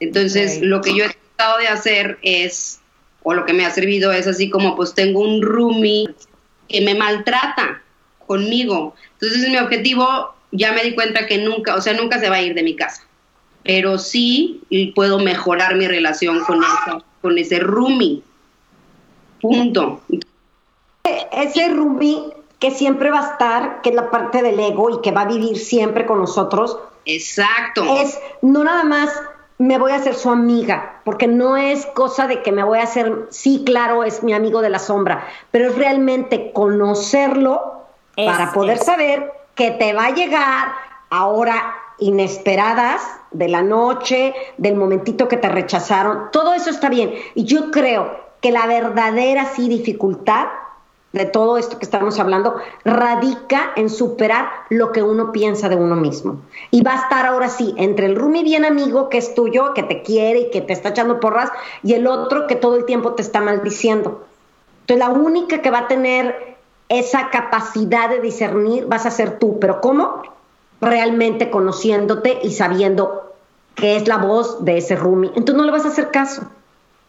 Entonces, 0.00 0.60
lo 0.60 0.82
que 0.82 0.94
yo 0.94 1.04
he 1.06 1.08
tratado 1.08 1.58
de 1.58 1.68
hacer 1.68 2.18
es, 2.20 2.80
o 3.22 3.32
lo 3.32 3.46
que 3.46 3.54
me 3.54 3.64
ha 3.64 3.70
servido 3.70 4.12
es 4.12 4.26
así 4.26 4.50
como, 4.50 4.76
pues 4.76 4.94
tengo 4.94 5.20
un 5.20 5.40
roomie 5.40 6.10
que 6.68 6.82
me 6.82 6.94
maltrata 6.94 7.82
conmigo. 8.26 8.94
Entonces, 9.14 9.48
mi 9.48 9.56
objetivo, 9.56 10.34
ya 10.52 10.72
me 10.72 10.82
di 10.82 10.94
cuenta 10.94 11.26
que 11.26 11.38
nunca, 11.38 11.74
o 11.74 11.80
sea, 11.80 11.94
nunca 11.94 12.20
se 12.20 12.28
va 12.28 12.36
a 12.36 12.42
ir 12.42 12.52
de 12.52 12.64
mi 12.64 12.76
casa, 12.76 13.06
pero 13.62 13.96
sí 13.96 14.60
puedo 14.94 15.20
mejorar 15.20 15.76
mi 15.76 15.86
relación 15.86 16.40
con, 16.40 16.60
con 17.22 17.38
ese 17.38 17.60
roomie. 17.60 18.20
Punto 19.40 20.02
ese 21.44 21.68
Rumi 21.68 22.32
que 22.58 22.70
siempre 22.70 23.10
va 23.10 23.20
a 23.20 23.32
estar, 23.32 23.82
que 23.82 23.90
es 23.90 23.94
la 23.94 24.10
parte 24.10 24.42
del 24.42 24.58
ego 24.58 24.90
y 24.90 25.00
que 25.00 25.12
va 25.12 25.22
a 25.22 25.26
vivir 25.26 25.58
siempre 25.58 26.06
con 26.06 26.18
nosotros. 26.18 26.78
Exacto. 27.04 27.84
Es 27.84 28.18
no 28.40 28.64
nada 28.64 28.84
más 28.84 29.10
me 29.58 29.78
voy 29.78 29.92
a 29.92 29.96
hacer 29.96 30.14
su 30.14 30.30
amiga, 30.30 31.00
porque 31.04 31.26
no 31.26 31.56
es 31.56 31.86
cosa 31.86 32.26
de 32.26 32.42
que 32.42 32.52
me 32.52 32.64
voy 32.64 32.80
a 32.80 32.84
hacer, 32.84 33.26
sí, 33.30 33.62
claro, 33.64 34.02
es 34.02 34.22
mi 34.22 34.32
amigo 34.32 34.62
de 34.62 34.68
la 34.68 34.78
sombra, 34.78 35.26
pero 35.50 35.68
es 35.68 35.76
realmente 35.76 36.52
conocerlo 36.52 37.84
para 38.16 38.52
poder 38.52 38.78
saber 38.78 39.32
que 39.54 39.70
te 39.72 39.92
va 39.92 40.06
a 40.06 40.14
llegar 40.14 40.72
ahora 41.10 41.74
inesperadas 41.98 43.02
de 43.30 43.48
la 43.48 43.62
noche, 43.62 44.34
del 44.58 44.74
momentito 44.74 45.28
que 45.28 45.36
te 45.36 45.48
rechazaron, 45.48 46.30
todo 46.32 46.54
eso 46.54 46.70
está 46.70 46.88
bien. 46.88 47.14
Y 47.34 47.44
yo 47.44 47.70
creo 47.70 48.24
que 48.40 48.50
la 48.50 48.66
verdadera 48.66 49.46
sí 49.54 49.68
dificultad 49.68 50.46
de 51.14 51.26
todo 51.26 51.58
esto 51.58 51.78
que 51.78 51.84
estamos 51.84 52.18
hablando 52.18 52.56
radica 52.84 53.72
en 53.76 53.88
superar 53.88 54.48
lo 54.68 54.90
que 54.90 55.02
uno 55.02 55.30
piensa 55.30 55.68
de 55.68 55.76
uno 55.76 55.94
mismo. 55.94 56.40
Y 56.72 56.82
va 56.82 56.94
a 56.94 57.02
estar 57.02 57.24
ahora 57.24 57.48
sí 57.48 57.72
entre 57.78 58.06
el 58.06 58.16
Rumi 58.16 58.42
bien 58.42 58.64
amigo 58.64 59.08
que 59.08 59.18
es 59.18 59.34
tuyo, 59.34 59.74
que 59.74 59.84
te 59.84 60.02
quiere 60.02 60.40
y 60.40 60.50
que 60.50 60.60
te 60.60 60.72
está 60.72 60.88
echando 60.88 61.20
porras, 61.20 61.52
y 61.84 61.94
el 61.94 62.08
otro 62.08 62.48
que 62.48 62.56
todo 62.56 62.74
el 62.74 62.84
tiempo 62.84 63.12
te 63.12 63.22
está 63.22 63.40
maldiciendo. 63.40 64.24
Entonces 64.80 65.06
la 65.06 65.14
única 65.14 65.62
que 65.62 65.70
va 65.70 65.80
a 65.80 65.88
tener 65.88 66.56
esa 66.88 67.30
capacidad 67.30 68.10
de 68.10 68.20
discernir 68.20 68.86
vas 68.86 69.06
a 69.06 69.12
ser 69.12 69.38
tú, 69.38 69.60
pero 69.60 69.80
¿cómo? 69.80 70.22
Realmente 70.80 71.48
conociéndote 71.48 72.40
y 72.42 72.50
sabiendo 72.50 73.34
que 73.76 73.94
es 73.94 74.08
la 74.08 74.18
voz 74.18 74.64
de 74.64 74.78
ese 74.78 74.96
Rumi. 74.96 75.28
Entonces 75.28 75.54
no 75.54 75.64
le 75.64 75.70
vas 75.70 75.84
a 75.84 75.88
hacer 75.88 76.10
caso, 76.10 76.42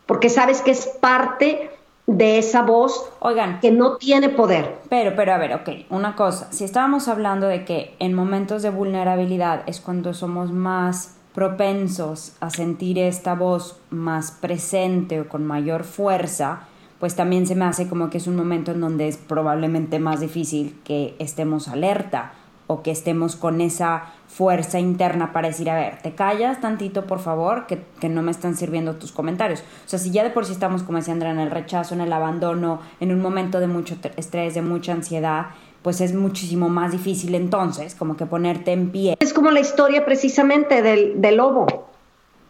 porque 0.05 0.29
sabes 0.29 0.61
que 0.61 0.71
es 0.71 0.85
parte 0.85 1.71
de 2.07 2.37
esa 2.37 2.61
voz 2.61 3.09
Oigan, 3.19 3.59
que 3.59 3.71
no 3.71 3.97
tiene 3.97 4.29
poder. 4.29 4.79
Pero, 4.89 5.15
pero 5.15 5.33
a 5.33 5.37
ver, 5.37 5.55
ok, 5.55 5.69
una 5.89 6.15
cosa, 6.15 6.51
si 6.51 6.63
estábamos 6.63 7.07
hablando 7.07 7.47
de 7.47 7.65
que 7.65 7.95
en 7.99 8.13
momentos 8.13 8.61
de 8.61 8.69
vulnerabilidad 8.69 9.63
es 9.65 9.81
cuando 9.81 10.13
somos 10.13 10.51
más 10.51 11.15
propensos 11.33 12.33
a 12.39 12.49
sentir 12.49 12.99
esta 12.99 13.33
voz 13.33 13.79
más 13.89 14.31
presente 14.31 15.21
o 15.21 15.27
con 15.27 15.45
mayor 15.45 15.83
fuerza, 15.83 16.67
pues 16.99 17.15
también 17.15 17.45
se 17.45 17.55
me 17.55 17.65
hace 17.65 17.89
como 17.89 18.09
que 18.09 18.19
es 18.19 18.27
un 18.27 18.35
momento 18.35 18.71
en 18.71 18.81
donde 18.81 19.07
es 19.07 19.17
probablemente 19.17 19.99
más 19.99 20.21
difícil 20.21 20.79
que 20.83 21.15
estemos 21.19 21.67
alerta 21.67 22.33
o 22.67 22.83
que 22.83 22.91
estemos 22.91 23.35
con 23.35 23.59
esa 23.59 24.13
fuerza 24.35 24.79
interna 24.79 25.31
para 25.31 25.47
decir, 25.47 25.69
a 25.69 25.75
ver, 25.75 26.01
te 26.01 26.13
callas 26.13 26.59
tantito, 26.59 27.05
por 27.05 27.19
favor, 27.19 27.67
que, 27.67 28.09
no 28.09 28.21
me 28.21 28.31
están 28.31 28.57
sirviendo 28.57 28.95
tus 28.95 29.13
comentarios. 29.13 29.61
O 29.61 29.87
sea, 29.87 29.97
si 29.97 30.11
ya 30.11 30.25
de 30.25 30.29
por 30.29 30.45
sí 30.45 30.51
estamos, 30.51 30.83
como 30.83 30.97
decía 30.97 31.13
Andrea, 31.13 31.31
en 31.31 31.39
el 31.39 31.51
rechazo, 31.51 31.95
en 31.95 32.01
el 32.01 32.11
abandono, 32.11 32.81
en 32.99 33.13
un 33.13 33.21
momento 33.21 33.61
de 33.61 33.67
mucho 33.67 33.95
estrés, 34.17 34.53
de 34.53 34.61
mucha 34.61 34.91
ansiedad, 34.91 35.47
pues 35.81 36.01
es 36.01 36.13
muchísimo 36.13 36.67
más 36.67 36.91
difícil 36.91 37.33
entonces, 37.33 37.95
como 37.95 38.17
que 38.17 38.25
ponerte 38.25 38.73
en 38.73 38.91
pie. 38.91 39.15
Es 39.21 39.31
como 39.31 39.51
la 39.51 39.61
historia 39.61 40.03
precisamente 40.03 40.81
del, 40.81 41.21
del 41.21 41.37
lobo. 41.37 41.87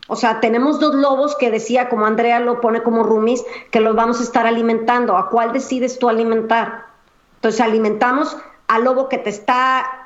O 0.07 0.15
sea, 0.15 0.39
tenemos 0.39 0.79
dos 0.79 0.95
lobos 0.95 1.35
que 1.35 1.51
decía, 1.51 1.87
como 1.87 2.07
Andrea 2.07 2.39
lo 2.39 2.61
pone 2.61 2.81
como 2.81 3.03
rumis, 3.03 3.43
que 3.69 3.79
los 3.79 3.95
vamos 3.95 4.19
a 4.19 4.23
estar 4.23 4.47
alimentando. 4.47 5.17
¿A 5.17 5.29
cuál 5.29 5.53
decides 5.53 5.99
tú 5.99 6.09
alimentar? 6.09 6.87
Entonces 7.35 7.61
alimentamos 7.61 8.35
al 8.67 8.85
lobo 8.85 9.07
que 9.07 9.19
te 9.19 9.29
está 9.29 10.04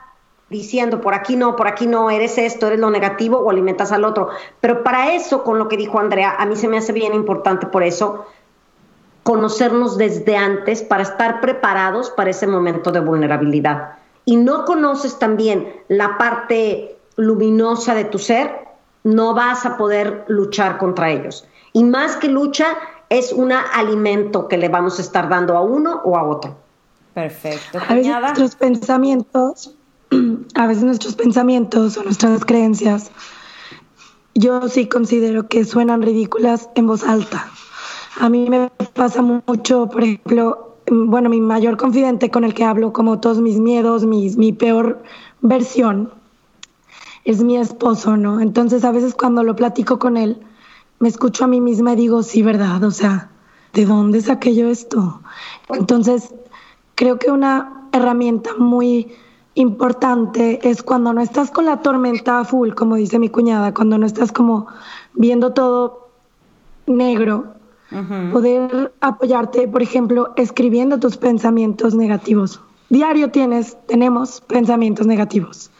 diciendo 0.50 1.01
por 1.01 1.13
aquí 1.13 1.36
no, 1.36 1.56
por 1.56 1.68
aquí 1.68 1.88
no, 1.88 2.10
eres 2.10 2.38
esto, 2.38 2.68
eres 2.68 2.79
lo 2.79 2.89
negativo 2.89 3.38
o 3.38 3.50
alimentas 3.50 3.91
al 3.91 4.03
otro. 4.03 4.29
Pero 4.62 4.84
para 4.84 5.13
eso, 5.13 5.44
con 5.44 5.60
lo 5.60 5.68
que 5.68 5.77
dijo 5.77 6.00
Andrea, 6.00 6.36
a 6.38 6.46
mí 6.46 6.56
se 6.56 6.68
me 6.68 6.77
hace 6.77 6.94
bien 6.94 7.13
importante 7.13 7.68
por 7.68 7.84
eso 7.84 8.25
conocernos 9.24 9.98
desde 9.98 10.38
antes 10.38 10.82
para 10.82 11.03
estar 11.03 11.39
preparados 11.41 12.10
para 12.10 12.32
ese 12.32 12.48
momento 12.48 12.91
de 12.91 13.00
vulnerabilidad. 13.00 13.94
Y 14.25 14.38
no 14.38 14.65
conoces 14.65 15.20
también 15.20 15.72
la 15.88 16.18
parte 16.18 16.98
luminosa 17.15 17.94
de 17.96 18.06
tu 18.06 18.18
ser, 18.18 18.68
no 19.03 19.34
vas 19.34 19.65
a 19.65 19.77
poder 19.77 20.25
luchar 20.27 20.77
contra 20.77 21.12
ellos. 21.12 21.48
Y 21.74 21.84
más 21.84 22.15
que 22.15 22.27
lucha, 22.27 22.65
es 23.10 23.34
un 23.34 23.51
alimento 23.51 24.48
que 24.48 24.58
le 24.58 24.70
vamos 24.70 25.00
a 25.00 25.01
estar 25.01 25.29
dando 25.29 25.58
a 25.58 25.62
uno 25.62 26.01
o 26.03 26.18
a 26.18 26.24
otro. 26.24 26.56
Perfecto. 27.13 27.79
A 27.88 27.94
veces 27.94 28.20
nuestros 28.20 28.56
pensamientos, 28.56 29.75
a 30.56 30.68
veces 30.68 30.84
nuestros 30.84 31.16
pensamientos 31.16 31.98
o 31.98 32.04
nuestras 32.04 32.46
creencias, 32.46 33.12
yo 34.36 34.68
sí 34.70 34.88
considero 34.88 35.48
que 35.48 35.66
suenan 35.66 36.01
ridículas 36.01 36.70
en 36.75 36.88
voz 36.88 37.04
alta. 37.04 37.51
A 38.20 38.30
mí 38.30 38.50
me 38.50 38.72
pasa 38.94 39.22
mucho, 39.22 39.88
por 39.88 40.04
ejemplo, 40.04 40.78
bueno, 40.88 41.30
mi 41.30 41.42
mayor 41.42 41.78
confidente 41.78 42.32
con 42.32 42.44
el 42.44 42.54
que 42.54 42.63
hablo, 42.63 42.94
como 42.94 43.20
todos 43.20 43.39
mis 43.39 43.60
miedos, 43.60 44.06
mi 44.06 44.54
peor 44.54 45.04
versión, 45.42 46.12
es 47.25 47.44
mi 47.44 47.58
esposo, 47.58 48.18
¿no? 48.18 48.42
Entonces 48.42 48.84
a 48.84 48.92
veces 48.92 49.13
cuando 49.13 49.44
lo 49.44 49.56
platico 49.56 50.00
con 50.00 50.18
él, 50.18 50.42
me 51.00 51.08
escucho 51.08 51.46
a 51.46 51.48
mí 51.48 51.62
misma 51.62 51.94
y 51.94 51.98
digo, 51.98 52.24
sí, 52.24 52.42
¿verdad? 52.42 52.84
O 52.84 52.92
sea, 52.92 53.30
¿de 53.74 53.86
dónde 53.86 54.22
saqué 54.22 54.56
yo 54.56 54.68
esto? 54.68 55.22
Entonces, 55.70 56.34
creo 56.96 57.20
que 57.20 57.32
una 57.32 57.88
herramienta 57.92 58.56
muy 58.58 59.13
importante 59.60 60.60
es 60.68 60.84
cuando 60.84 61.13
no 61.13 61.22
estás 61.22 61.51
con 61.51 61.66
la 61.66 61.82
tormenta 61.82 62.44
full, 62.44 62.72
como 62.72 62.96
dice 62.96 63.20
mi 63.20 63.30
cuñada, 63.30 63.74
cuando 63.74 63.98
no 63.98 64.06
estás 64.06 64.32
como 64.32 64.68
viendo 65.13 65.54
todo 65.54 66.10
negro, 66.88 67.54
poder 68.32 68.94
apoyarte, 69.01 69.68
por 69.68 69.82
ejemplo, 69.82 70.34
escribiendo 70.36 71.00
tus 71.00 71.18
pensamientos 71.18 71.96
negativos. 71.96 72.62
Diario 72.89 73.32
tienes, 73.32 73.78
tenemos 73.88 74.42
pensamientos 74.42 75.06
negativos. 75.08 75.72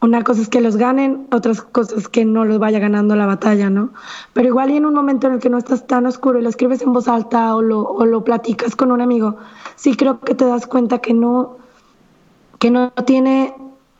Una 0.00 0.22
cosa 0.22 0.42
es 0.42 0.48
que 0.48 0.60
los 0.60 0.76
ganen, 0.76 1.26
otras 1.32 1.62
cosas 1.62 2.08
que 2.08 2.24
no 2.24 2.44
los 2.44 2.58
vaya 2.58 2.78
ganando 2.78 3.16
la 3.16 3.26
batalla, 3.26 3.70
¿no? 3.70 3.90
Pero 4.32 4.48
igual 4.48 4.70
y 4.70 4.76
en 4.76 4.84
un 4.84 4.94
momento 4.94 5.26
en 5.26 5.34
el 5.34 5.40
que 5.40 5.48
no 5.48 5.56
estás 5.56 5.86
tan 5.86 6.06
oscuro 6.06 6.38
y 6.38 6.42
lo 6.42 6.48
escribes 6.50 6.82
en 6.82 6.92
voz 6.92 7.08
alta 7.08 7.56
o 7.56 7.62
lo, 7.62 7.80
o 7.80 8.04
lo 8.04 8.22
platicas 8.22 8.76
con 8.76 8.92
un 8.92 9.00
amigo, 9.00 9.36
sí 9.76 9.96
creo 9.96 10.20
que 10.20 10.34
te 10.34 10.44
das 10.44 10.66
cuenta 10.66 10.98
que 10.98 11.14
no, 11.14 11.56
que 12.64 12.70
no 12.70 12.92
tiene, 12.92 13.52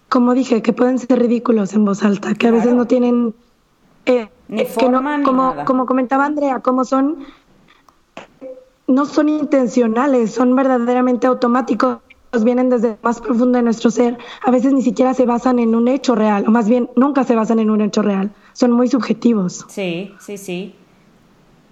como 0.08 0.32
dije, 0.32 0.62
que 0.62 0.72
pueden 0.72 0.98
ser 0.98 1.18
ridículos 1.18 1.74
en 1.74 1.84
voz 1.84 2.02
alta, 2.02 2.32
que 2.32 2.48
a 2.48 2.50
veces 2.50 2.72
no 2.72 2.86
tienen... 2.86 3.34
Eh, 4.06 4.26
que 4.48 4.88
no, 4.88 5.02
como, 5.22 5.54
como 5.66 5.84
comentaba 5.84 6.24
Andrea, 6.24 6.60
como 6.60 6.86
son 6.86 7.26
no 8.86 9.04
son 9.04 9.28
intencionales, 9.28 10.32
son 10.32 10.56
verdaderamente 10.56 11.26
automáticos 11.26 11.98
vienen 12.42 12.70
desde 12.70 12.96
más 13.02 13.20
profundo 13.20 13.58
de 13.58 13.64
nuestro 13.64 13.90
ser, 13.90 14.16
a 14.42 14.50
veces 14.50 14.72
ni 14.72 14.80
siquiera 14.80 15.12
se 15.12 15.26
basan 15.26 15.58
en 15.58 15.74
un 15.74 15.86
hecho 15.86 16.14
real, 16.14 16.44
o 16.48 16.50
más 16.50 16.66
bien 16.66 16.88
nunca 16.96 17.24
se 17.24 17.36
basan 17.36 17.58
en 17.58 17.68
un 17.68 17.82
hecho 17.82 18.00
real, 18.00 18.30
son 18.54 18.70
muy 18.70 18.88
subjetivos. 18.88 19.66
Sí, 19.68 20.14
sí, 20.20 20.38
sí. 20.38 20.74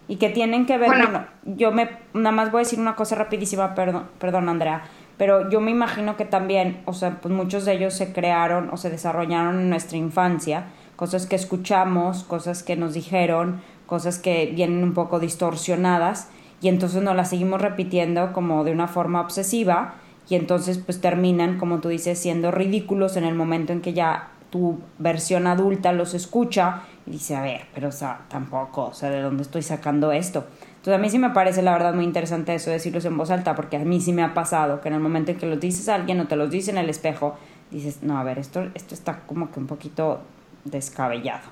Y 0.09 0.17
que 0.17 0.29
tienen 0.29 0.67
que 0.67 0.77
ver, 0.77 0.89
bueno, 0.89 1.25
yo 1.47 1.73
me, 1.73 1.89
nada 2.13 2.37
más 2.37 2.53
voy 2.53 2.59
a 2.59 2.65
decir 2.65 2.79
una 2.79 2.97
cosa 2.97 3.15
rapidísima, 3.15 3.75
perdón, 3.75 4.09
perdón 4.19 4.51
Andrea, 4.51 4.83
pero 5.19 5.51
yo 5.51 5.61
me 5.61 5.71
imagino 5.71 6.17
que 6.17 6.25
también, 6.25 6.83
o 6.87 6.93
sea, 6.93 7.21
pues 7.21 7.33
muchos 7.33 7.65
de 7.65 7.75
ellos 7.75 7.95
se 7.95 8.13
crearon 8.13 8.71
o 8.71 8.77
se 8.77 8.91
desarrollaron 8.91 9.61
en 9.61 9.71
nuestra 9.71 9.99
infancia, 9.99 10.67
cosas 10.97 11.27
que 11.27 11.37
escuchamos, 11.37 12.25
cosas 12.25 12.63
que 12.63 12.77
nos 12.77 12.95
dijeron, 12.95 13.61
cosas 13.87 14.19
que 14.19 14.53
vienen 14.55 14.83
un 14.83 14.95
poco 14.95 15.21
distorsionadas 15.21 16.29
y 16.61 16.69
entonces 16.69 17.03
nos 17.03 17.17
las 17.17 17.31
seguimos 17.31 17.61
repitiendo 17.61 18.33
como 18.33 18.65
de 18.65 18.73
una 18.73 18.89
forma 18.89 19.21
obsesiva 19.21 19.95
y 20.29 20.37
entonces 20.37 20.79
pues 20.79 21.01
terminan, 21.01 21.59
como 21.59 21.81
tú 21.81 21.89
dices, 21.89 22.19
siendo 22.19 22.51
ridículos 22.51 23.17
en 23.17 23.25
el 23.25 23.35
momento 23.35 23.73
en 23.73 23.81
que 23.81 23.93
ya 23.93 24.29
tu 24.51 24.81
versión 24.99 25.47
adulta 25.47 25.93
los 25.93 26.15
escucha 26.15 26.83
y 27.07 27.11
dice, 27.11 27.35
a 27.35 27.43
ver, 27.43 27.63
pero 27.75 27.89
o 27.89 27.93
sea, 27.93 28.21
tampoco, 28.29 28.85
o 28.87 28.95
sea, 28.95 29.11
¿de 29.11 29.21
dónde 29.21 29.43
estoy 29.43 29.63
sacando 29.63 30.13
esto? 30.13 30.47
Entonces 30.83 30.99
a 30.99 31.01
mí 31.01 31.11
sí 31.11 31.19
me 31.21 31.31
parece 31.31 31.63
la 31.63 31.71
verdad 31.71 31.95
muy 31.95 32.05
interesante 32.05 32.53
eso 32.53 32.71
de 32.71 32.75
decirlos 32.75 33.05
en 33.05 33.17
voz 33.17 33.31
alta, 33.31 33.55
porque 33.55 33.77
a 33.77 33.85
mí 33.85 34.01
sí 34.01 34.13
me 34.13 34.25
ha 34.25 34.35
pasado 34.35 34.81
que 34.81 34.89
en 34.89 34.95
el 34.95 35.01
momento 35.01 35.31
en 35.31 35.39
que 35.39 35.47
los 35.47 35.61
dices 35.61 35.89
a 35.89 35.95
alguien 35.95 36.19
o 36.19 36.27
te 36.27 36.35
los 36.35 36.51
dice 36.51 36.73
en 36.73 36.79
el 36.79 36.91
espejo, 36.91 37.39
dices, 37.71 38.03
no, 38.03 38.19
a 38.19 38.25
ver, 38.25 38.41
esto, 38.41 38.69
esto 38.75 38.93
está 38.93 39.21
como 39.21 39.53
que 39.53 39.61
un 39.61 39.69
poquito 39.69 40.23
descabellado. 40.65 41.49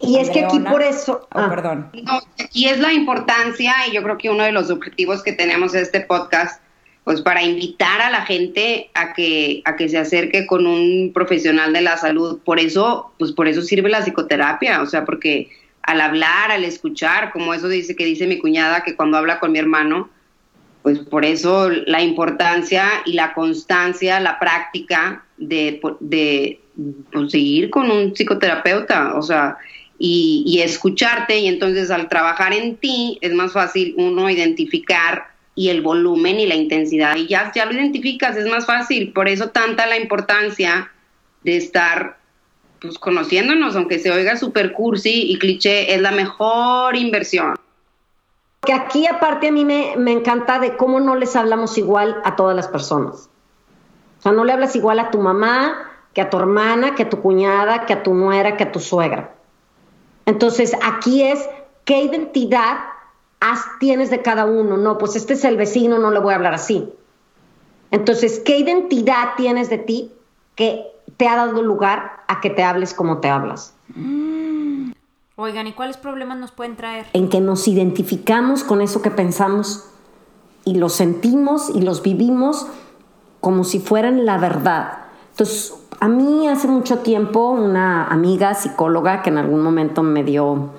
Y 0.00 0.16
es 0.16 0.30
que 0.30 0.46
aquí 0.46 0.60
por 0.60 0.80
eso... 0.80 1.28
Oh, 1.34 1.40
ah. 1.40 1.50
perdón. 1.50 1.90
No, 2.04 2.20
aquí 2.42 2.68
es 2.68 2.78
la 2.78 2.94
importancia 2.94 3.74
y 3.86 3.94
yo 3.94 4.02
creo 4.02 4.16
que 4.16 4.30
uno 4.30 4.44
de 4.44 4.52
los 4.52 4.70
objetivos 4.70 5.22
que 5.22 5.34
tenemos 5.34 5.72
de 5.72 5.82
este 5.82 6.00
podcast 6.00 6.62
pues 7.04 7.20
para 7.20 7.42
invitar 7.42 8.00
a 8.00 8.10
la 8.10 8.24
gente 8.24 8.90
a 8.94 9.12
que, 9.12 9.60
a 9.66 9.76
que 9.76 9.90
se 9.90 9.98
acerque 9.98 10.46
con 10.46 10.66
un 10.66 11.10
profesional 11.12 11.74
de 11.74 11.82
la 11.82 11.98
salud. 11.98 12.40
Por 12.44 12.60
eso, 12.60 13.12
pues 13.18 13.32
por 13.32 13.46
eso 13.46 13.60
sirve 13.60 13.90
la 13.90 14.00
psicoterapia, 14.00 14.80
o 14.80 14.86
sea, 14.86 15.04
porque 15.04 15.50
al 15.82 16.00
hablar, 16.00 16.50
al 16.50 16.64
escuchar, 16.64 17.32
como 17.32 17.54
eso 17.54 17.68
dice 17.68 17.96
que 17.96 18.04
dice 18.04 18.26
mi 18.26 18.38
cuñada, 18.38 18.82
que 18.82 18.96
cuando 18.96 19.18
habla 19.18 19.40
con 19.40 19.52
mi 19.52 19.58
hermano, 19.58 20.10
pues 20.82 20.98
por 20.98 21.24
eso 21.24 21.70
la 21.70 22.02
importancia 22.02 22.86
y 23.04 23.12
la 23.12 23.34
constancia, 23.34 24.20
la 24.20 24.38
práctica 24.38 25.24
de, 25.36 25.80
de 26.00 26.60
seguir 27.28 27.70
con 27.70 27.90
un 27.90 28.14
psicoterapeuta, 28.14 29.14
o 29.14 29.22
sea, 29.22 29.56
y, 29.98 30.42
y 30.46 30.60
escucharte, 30.60 31.38
y 31.38 31.46
entonces 31.46 31.90
al 31.90 32.08
trabajar 32.08 32.52
en 32.52 32.76
ti 32.76 33.18
es 33.20 33.32
más 33.32 33.52
fácil 33.52 33.94
uno 33.96 34.28
identificar 34.28 35.28
y 35.54 35.68
el 35.68 35.82
volumen 35.82 36.40
y 36.40 36.46
la 36.46 36.54
intensidad 36.54 37.14
y 37.16 37.26
ya, 37.26 37.52
ya 37.54 37.66
lo 37.66 37.72
identificas, 37.72 38.36
es 38.36 38.46
más 38.46 38.66
fácil, 38.66 39.12
por 39.12 39.28
eso 39.28 39.50
tanta 39.50 39.86
la 39.86 39.98
importancia 39.98 40.90
de 41.44 41.56
estar 41.56 42.21
pues 42.82 42.98
conociéndonos, 42.98 43.76
aunque 43.76 43.98
se 43.98 44.10
oiga 44.10 44.36
super 44.36 44.72
cursi 44.72 45.30
y 45.30 45.38
cliché, 45.38 45.94
es 45.94 46.00
la 46.02 46.10
mejor 46.10 46.96
inversión. 46.96 47.54
Que 48.60 48.72
aquí 48.72 49.06
aparte 49.06 49.48
a 49.48 49.52
mí 49.52 49.64
me, 49.64 49.94
me 49.96 50.12
encanta 50.12 50.58
de 50.58 50.76
cómo 50.76 51.00
no 51.00 51.16
les 51.16 51.34
hablamos 51.34 51.78
igual 51.78 52.20
a 52.24 52.36
todas 52.36 52.54
las 52.54 52.68
personas. 52.68 53.30
O 54.18 54.22
sea, 54.22 54.32
no 54.32 54.44
le 54.44 54.52
hablas 54.52 54.76
igual 54.76 55.00
a 55.00 55.10
tu 55.10 55.20
mamá, 55.20 55.90
que 56.12 56.20
a 56.20 56.28
tu 56.30 56.36
hermana, 56.36 56.94
que 56.94 57.04
a 57.04 57.08
tu 57.08 57.20
cuñada, 57.20 57.86
que 57.86 57.92
a 57.92 58.02
tu 58.02 58.14
nuera, 58.14 58.56
que 58.56 58.64
a 58.64 58.72
tu 58.72 58.80
suegra. 58.80 59.34
Entonces, 60.26 60.76
aquí 60.82 61.22
es 61.22 61.48
qué 61.84 62.02
identidad 62.02 62.78
tienes 63.80 64.10
de 64.10 64.22
cada 64.22 64.44
uno. 64.44 64.76
No, 64.76 64.98
pues 64.98 65.16
este 65.16 65.34
es 65.34 65.44
el 65.44 65.56
vecino, 65.56 65.98
no 65.98 66.10
le 66.10 66.20
voy 66.20 66.32
a 66.32 66.36
hablar 66.36 66.54
así. 66.54 66.88
Entonces, 67.90 68.40
¿qué 68.44 68.58
identidad 68.58 69.30
tienes 69.36 69.68
de 69.68 69.78
ti 69.78 70.12
que 70.54 70.91
te 71.22 71.28
ha 71.28 71.36
dado 71.36 71.62
lugar 71.62 72.24
a 72.26 72.40
que 72.40 72.50
te 72.50 72.64
hables 72.64 72.94
como 72.94 73.18
te 73.18 73.28
hablas? 73.28 73.74
Mm. 73.94 74.90
Oigan, 75.36 75.68
¿y 75.68 75.72
cuáles 75.72 75.96
problemas 75.96 76.36
nos 76.36 76.50
pueden 76.50 76.74
traer? 76.74 77.06
En 77.12 77.28
que 77.28 77.40
nos 77.40 77.68
identificamos 77.68 78.64
con 78.64 78.82
eso 78.82 79.02
que 79.02 79.12
pensamos 79.12 79.84
y 80.64 80.74
lo 80.74 80.88
sentimos 80.88 81.70
y 81.72 81.82
los 81.82 82.02
vivimos 82.02 82.66
como 83.40 83.62
si 83.62 83.78
fueran 83.78 84.26
la 84.26 84.36
verdad. 84.36 84.98
Entonces, 85.30 85.72
a 86.00 86.08
mí 86.08 86.48
hace 86.48 86.66
mucho 86.66 86.98
tiempo 86.98 87.50
una 87.50 88.08
amiga 88.08 88.54
psicóloga 88.54 89.22
que 89.22 89.30
en 89.30 89.38
algún 89.38 89.62
momento 89.62 90.02
me 90.02 90.24
dio 90.24 90.70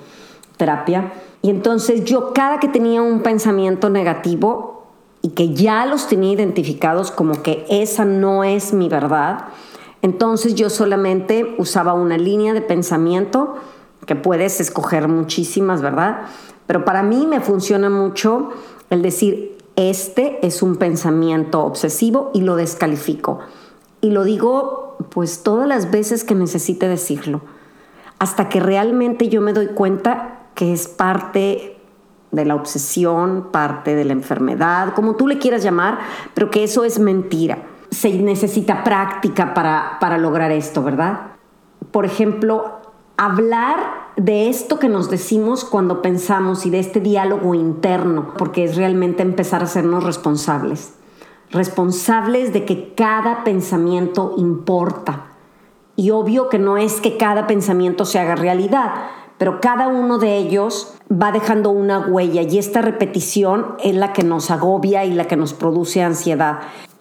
terapia, 0.58 1.10
y 1.40 1.48
entonces 1.48 2.04
yo 2.04 2.34
cada 2.34 2.60
que 2.60 2.68
tenía 2.68 3.00
un 3.00 3.20
pensamiento 3.20 3.88
negativo 3.88 4.88
y 5.22 5.30
que 5.30 5.54
ya 5.54 5.86
los 5.86 6.06
tenía 6.06 6.32
identificados 6.32 7.10
como 7.10 7.42
que 7.42 7.64
esa 7.70 8.04
no 8.04 8.44
es 8.44 8.74
mi 8.74 8.90
verdad, 8.90 9.46
entonces 10.04 10.54
yo 10.54 10.68
solamente 10.68 11.54
usaba 11.56 11.94
una 11.94 12.18
línea 12.18 12.52
de 12.52 12.60
pensamiento, 12.60 13.54
que 14.04 14.14
puedes 14.14 14.60
escoger 14.60 15.08
muchísimas, 15.08 15.80
¿verdad? 15.80 16.26
Pero 16.66 16.84
para 16.84 17.02
mí 17.02 17.26
me 17.26 17.40
funciona 17.40 17.88
mucho 17.88 18.50
el 18.90 19.00
decir, 19.00 19.56
este 19.76 20.46
es 20.46 20.62
un 20.62 20.76
pensamiento 20.76 21.64
obsesivo 21.64 22.30
y 22.34 22.42
lo 22.42 22.54
descalifico. 22.56 23.38
Y 24.02 24.10
lo 24.10 24.24
digo 24.24 24.98
pues 25.08 25.42
todas 25.42 25.66
las 25.66 25.90
veces 25.90 26.22
que 26.22 26.34
necesite 26.34 26.86
decirlo, 26.86 27.40
hasta 28.18 28.50
que 28.50 28.60
realmente 28.60 29.30
yo 29.30 29.40
me 29.40 29.54
doy 29.54 29.68
cuenta 29.68 30.48
que 30.54 30.74
es 30.74 30.86
parte 30.86 31.78
de 32.30 32.44
la 32.44 32.56
obsesión, 32.56 33.48
parte 33.52 33.94
de 33.94 34.04
la 34.04 34.12
enfermedad, 34.12 34.92
como 34.92 35.16
tú 35.16 35.26
le 35.26 35.38
quieras 35.38 35.62
llamar, 35.62 35.98
pero 36.34 36.50
que 36.50 36.62
eso 36.62 36.84
es 36.84 36.98
mentira. 36.98 37.62
Se 37.94 38.12
necesita 38.12 38.82
práctica 38.82 39.54
para, 39.54 39.98
para 40.00 40.18
lograr 40.18 40.50
esto, 40.50 40.82
¿verdad? 40.82 41.20
Por 41.92 42.04
ejemplo, 42.04 42.80
hablar 43.16 43.78
de 44.16 44.48
esto 44.48 44.80
que 44.80 44.88
nos 44.88 45.10
decimos 45.10 45.64
cuando 45.64 46.02
pensamos 46.02 46.66
y 46.66 46.70
de 46.70 46.80
este 46.80 46.98
diálogo 47.00 47.54
interno, 47.54 48.34
porque 48.36 48.64
es 48.64 48.76
realmente 48.76 49.22
empezar 49.22 49.60
a 49.60 49.64
hacernos 49.64 50.02
responsables. 50.02 50.94
responsables 51.50 52.52
de 52.52 52.64
que 52.64 52.94
cada 52.94 53.44
pensamiento 53.44 54.34
importa. 54.38 55.26
Y 55.94 56.10
obvio 56.10 56.48
que 56.48 56.58
no 56.58 56.78
es 56.78 57.00
que 57.00 57.16
cada 57.16 57.46
pensamiento 57.46 58.04
se 58.04 58.18
haga 58.18 58.34
realidad, 58.34 58.92
pero 59.38 59.60
cada 59.60 59.86
uno 59.86 60.18
de 60.18 60.36
ellos 60.36 60.94
va 61.10 61.30
dejando 61.30 61.70
una 61.70 62.00
huella 62.00 62.42
y 62.42 62.58
esta 62.58 62.82
repetición 62.82 63.76
es 63.84 63.94
la 63.94 64.12
que 64.12 64.24
nos 64.24 64.50
agobia 64.50 65.04
y 65.04 65.12
la 65.12 65.26
que 65.26 65.36
nos 65.36 65.52
produce 65.52 66.02
ansiedad. 66.02 66.60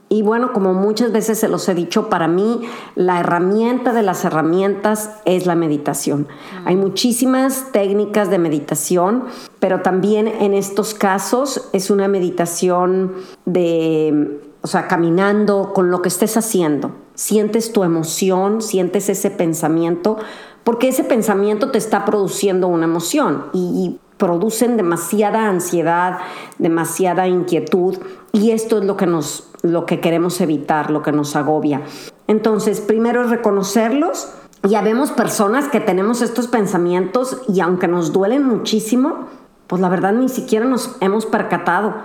Y 0.10 0.22
bueno, 0.22 0.54
como 0.54 0.74
muchas 0.74 1.12
veces 1.12 1.40
se 1.40 1.48
los 1.48 1.68
he 1.70 1.74
dicho, 1.74 2.10
para 2.10 2.28
mí 2.28 2.62
la 2.96 3.20
herramienta 3.20 3.94
de 3.94 4.04
las 4.04 4.26
herramientas 4.26 5.10
es 5.26 5.48
la 5.48 5.56
meditación. 5.56 6.28
Hay 6.66 6.76
muchísimas 6.76 7.72
técnicas 7.72 8.30
de 8.30 8.38
meditación, 8.38 9.24
pero 9.60 9.82
también 9.82 10.28
en 10.28 10.54
estos 10.54 10.94
casos 10.94 11.70
es 11.74 11.90
una 11.90 12.08
meditación 12.08 13.14
de, 13.46 14.40
o 14.62 14.68
sea, 14.68 14.88
caminando 14.88 15.74
con 15.74 15.90
lo 15.90 16.02
que 16.02 16.10
estés 16.10 16.38
haciendo. 16.38 16.92
Sientes 17.16 17.74
tu 17.74 17.84
emoción, 17.84 18.62
sientes 18.62 19.10
ese 19.10 19.32
pensamiento, 19.32 20.18
porque 20.64 20.90
ese 20.90 21.04
pensamiento 21.04 21.72
te 21.72 21.78
está 21.78 22.06
produciendo 22.06 22.68
una 22.68 22.86
emoción 22.86 23.46
y, 23.54 24.00
producen 24.16 24.78
demasiada 24.78 25.50
ansiedad, 25.50 26.20
demasiada 26.58 27.28
inquietud 27.28 27.98
y 28.32 28.52
esto 28.52 28.78
es 28.78 28.86
lo 28.86 28.96
que 28.96 29.06
nos 29.06 29.50
lo 29.64 29.86
que 29.86 30.00
queremos 30.00 30.40
evitar, 30.42 30.92
lo 30.92 31.02
que 31.02 31.12
nos 31.12 31.36
agobia. 31.36 31.82
Entonces, 32.28 32.82
primero 32.82 33.24
es 33.24 33.30
reconocerlos. 33.30 34.32
Ya 34.64 34.82
vemos 34.82 35.12
personas 35.12 35.68
que 35.68 35.80
tenemos 35.80 36.22
estos 36.22 36.48
pensamientos 36.48 37.42
y 37.48 37.60
aunque 37.62 37.88
nos 37.88 38.14
duelen 38.14 38.46
muchísimo, 38.46 39.28
pues 39.68 39.82
la 39.82 39.90
verdad 39.90 40.14
ni 40.14 40.30
siquiera 40.30 40.66
nos 40.66 40.96
hemos 41.02 41.26
percatado, 41.26 41.96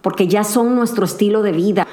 porque 0.00 0.26
ya 0.26 0.42
son 0.42 0.74
nuestro 0.74 1.04
estilo 1.04 1.42
de 1.42 1.52
vida. 1.52 1.86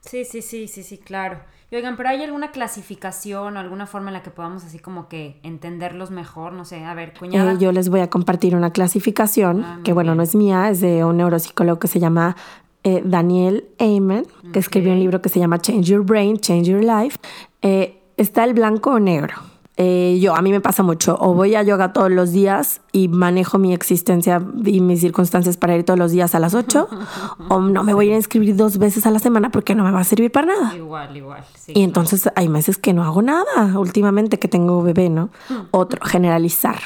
Sí, 0.00 0.24
sí, 0.24 0.42
sí, 0.42 0.68
sí, 0.68 0.82
sí, 0.82 0.98
claro. 0.98 1.38
Y 1.70 1.76
oigan, 1.76 1.96
pero 1.96 2.08
¿hay 2.10 2.22
alguna 2.22 2.52
clasificación 2.52 3.56
o 3.56 3.60
alguna 3.60 3.86
forma 3.86 4.10
en 4.10 4.14
la 4.14 4.22
que 4.22 4.30
podamos 4.30 4.64
así 4.64 4.78
como 4.78 5.08
que 5.08 5.40
entenderlos 5.42 6.10
mejor? 6.10 6.52
No 6.52 6.64
sé, 6.64 6.84
a 6.84 6.94
ver, 6.94 7.14
cuñada. 7.18 7.52
Eh, 7.52 7.56
yo 7.58 7.72
les 7.72 7.88
voy 7.88 8.00
a 8.00 8.10
compartir 8.10 8.54
una 8.54 8.70
clasificación 8.70 9.64
ah, 9.64 9.80
que, 9.82 9.92
bueno, 9.92 10.14
no 10.14 10.22
es 10.22 10.36
mía, 10.36 10.68
es 10.68 10.80
de 10.80 11.04
un 11.04 11.16
neuropsicólogo 11.16 11.80
que 11.80 11.88
se 11.88 11.98
llama 11.98 12.36
eh, 12.84 13.02
Daniel 13.04 13.64
Amen, 13.78 14.26
que 14.52 14.58
escribió 14.58 14.92
un 14.92 15.00
libro 15.00 15.20
que 15.22 15.28
se 15.28 15.40
llama 15.40 15.58
Change 15.58 15.86
Your 15.86 16.04
Brain, 16.04 16.38
Change 16.38 16.68
Your 16.68 16.84
Life. 16.84 17.18
Eh, 17.62 17.98
está 18.16 18.44
el 18.44 18.54
blanco 18.54 18.90
o 18.90 19.00
negro. 19.00 19.34
Eh, 19.76 20.20
yo, 20.22 20.36
a 20.36 20.42
mí 20.42 20.52
me 20.52 20.60
pasa 20.60 20.84
mucho, 20.84 21.16
o 21.18 21.34
voy 21.34 21.56
a 21.56 21.62
yoga 21.64 21.92
todos 21.92 22.10
los 22.10 22.30
días 22.30 22.80
y 22.92 23.08
manejo 23.08 23.58
mi 23.58 23.74
existencia 23.74 24.40
y 24.64 24.80
mis 24.80 25.00
circunstancias 25.00 25.56
para 25.56 25.74
ir 25.76 25.82
todos 25.82 25.98
los 25.98 26.12
días 26.12 26.36
a 26.36 26.38
las 26.38 26.54
8, 26.54 26.88
o 27.48 27.60
no 27.60 27.82
me 27.82 27.92
voy 27.92 28.12
a 28.12 28.14
inscribir 28.14 28.54
dos 28.54 28.78
veces 28.78 29.04
a 29.04 29.10
la 29.10 29.18
semana 29.18 29.50
porque 29.50 29.74
no 29.74 29.82
me 29.82 29.90
va 29.90 30.00
a 30.00 30.04
servir 30.04 30.30
para 30.30 30.46
nada. 30.46 30.76
Igual, 30.76 31.16
igual. 31.16 31.44
y 31.66 31.82
entonces 31.82 32.28
hay 32.36 32.48
meses 32.48 32.78
que 32.78 32.92
no 32.92 33.02
hago 33.02 33.20
nada, 33.22 33.76
últimamente 33.76 34.38
que 34.38 34.46
tengo 34.46 34.80
bebé, 34.82 35.08
¿no? 35.08 35.30
Otro, 35.72 36.04
generalizar. 36.04 36.76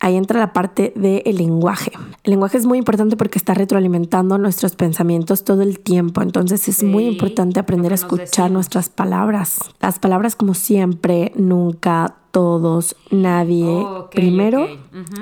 Ahí 0.00 0.16
entra 0.16 0.38
la 0.38 0.52
parte 0.52 0.92
del 0.94 1.36
lenguaje. 1.36 1.92
El 2.22 2.32
lenguaje 2.32 2.58
es 2.58 2.66
muy 2.66 2.78
importante 2.78 3.16
porque 3.16 3.38
está 3.38 3.54
retroalimentando 3.54 4.38
nuestros 4.38 4.76
pensamientos 4.76 5.44
todo 5.44 5.62
el 5.62 5.80
tiempo. 5.80 6.22
Entonces 6.22 6.68
es 6.68 6.82
muy 6.82 7.06
importante 7.06 7.60
aprender 7.60 7.92
a 7.92 7.96
escuchar 7.96 8.50
nuestras 8.50 8.88
palabras. 8.88 9.58
Las 9.80 9.98
palabras 9.98 10.36
como 10.36 10.54
siempre, 10.54 11.32
nunca, 11.34 12.16
todos, 12.30 12.96
nadie, 13.10 13.86
primero, 14.12 14.68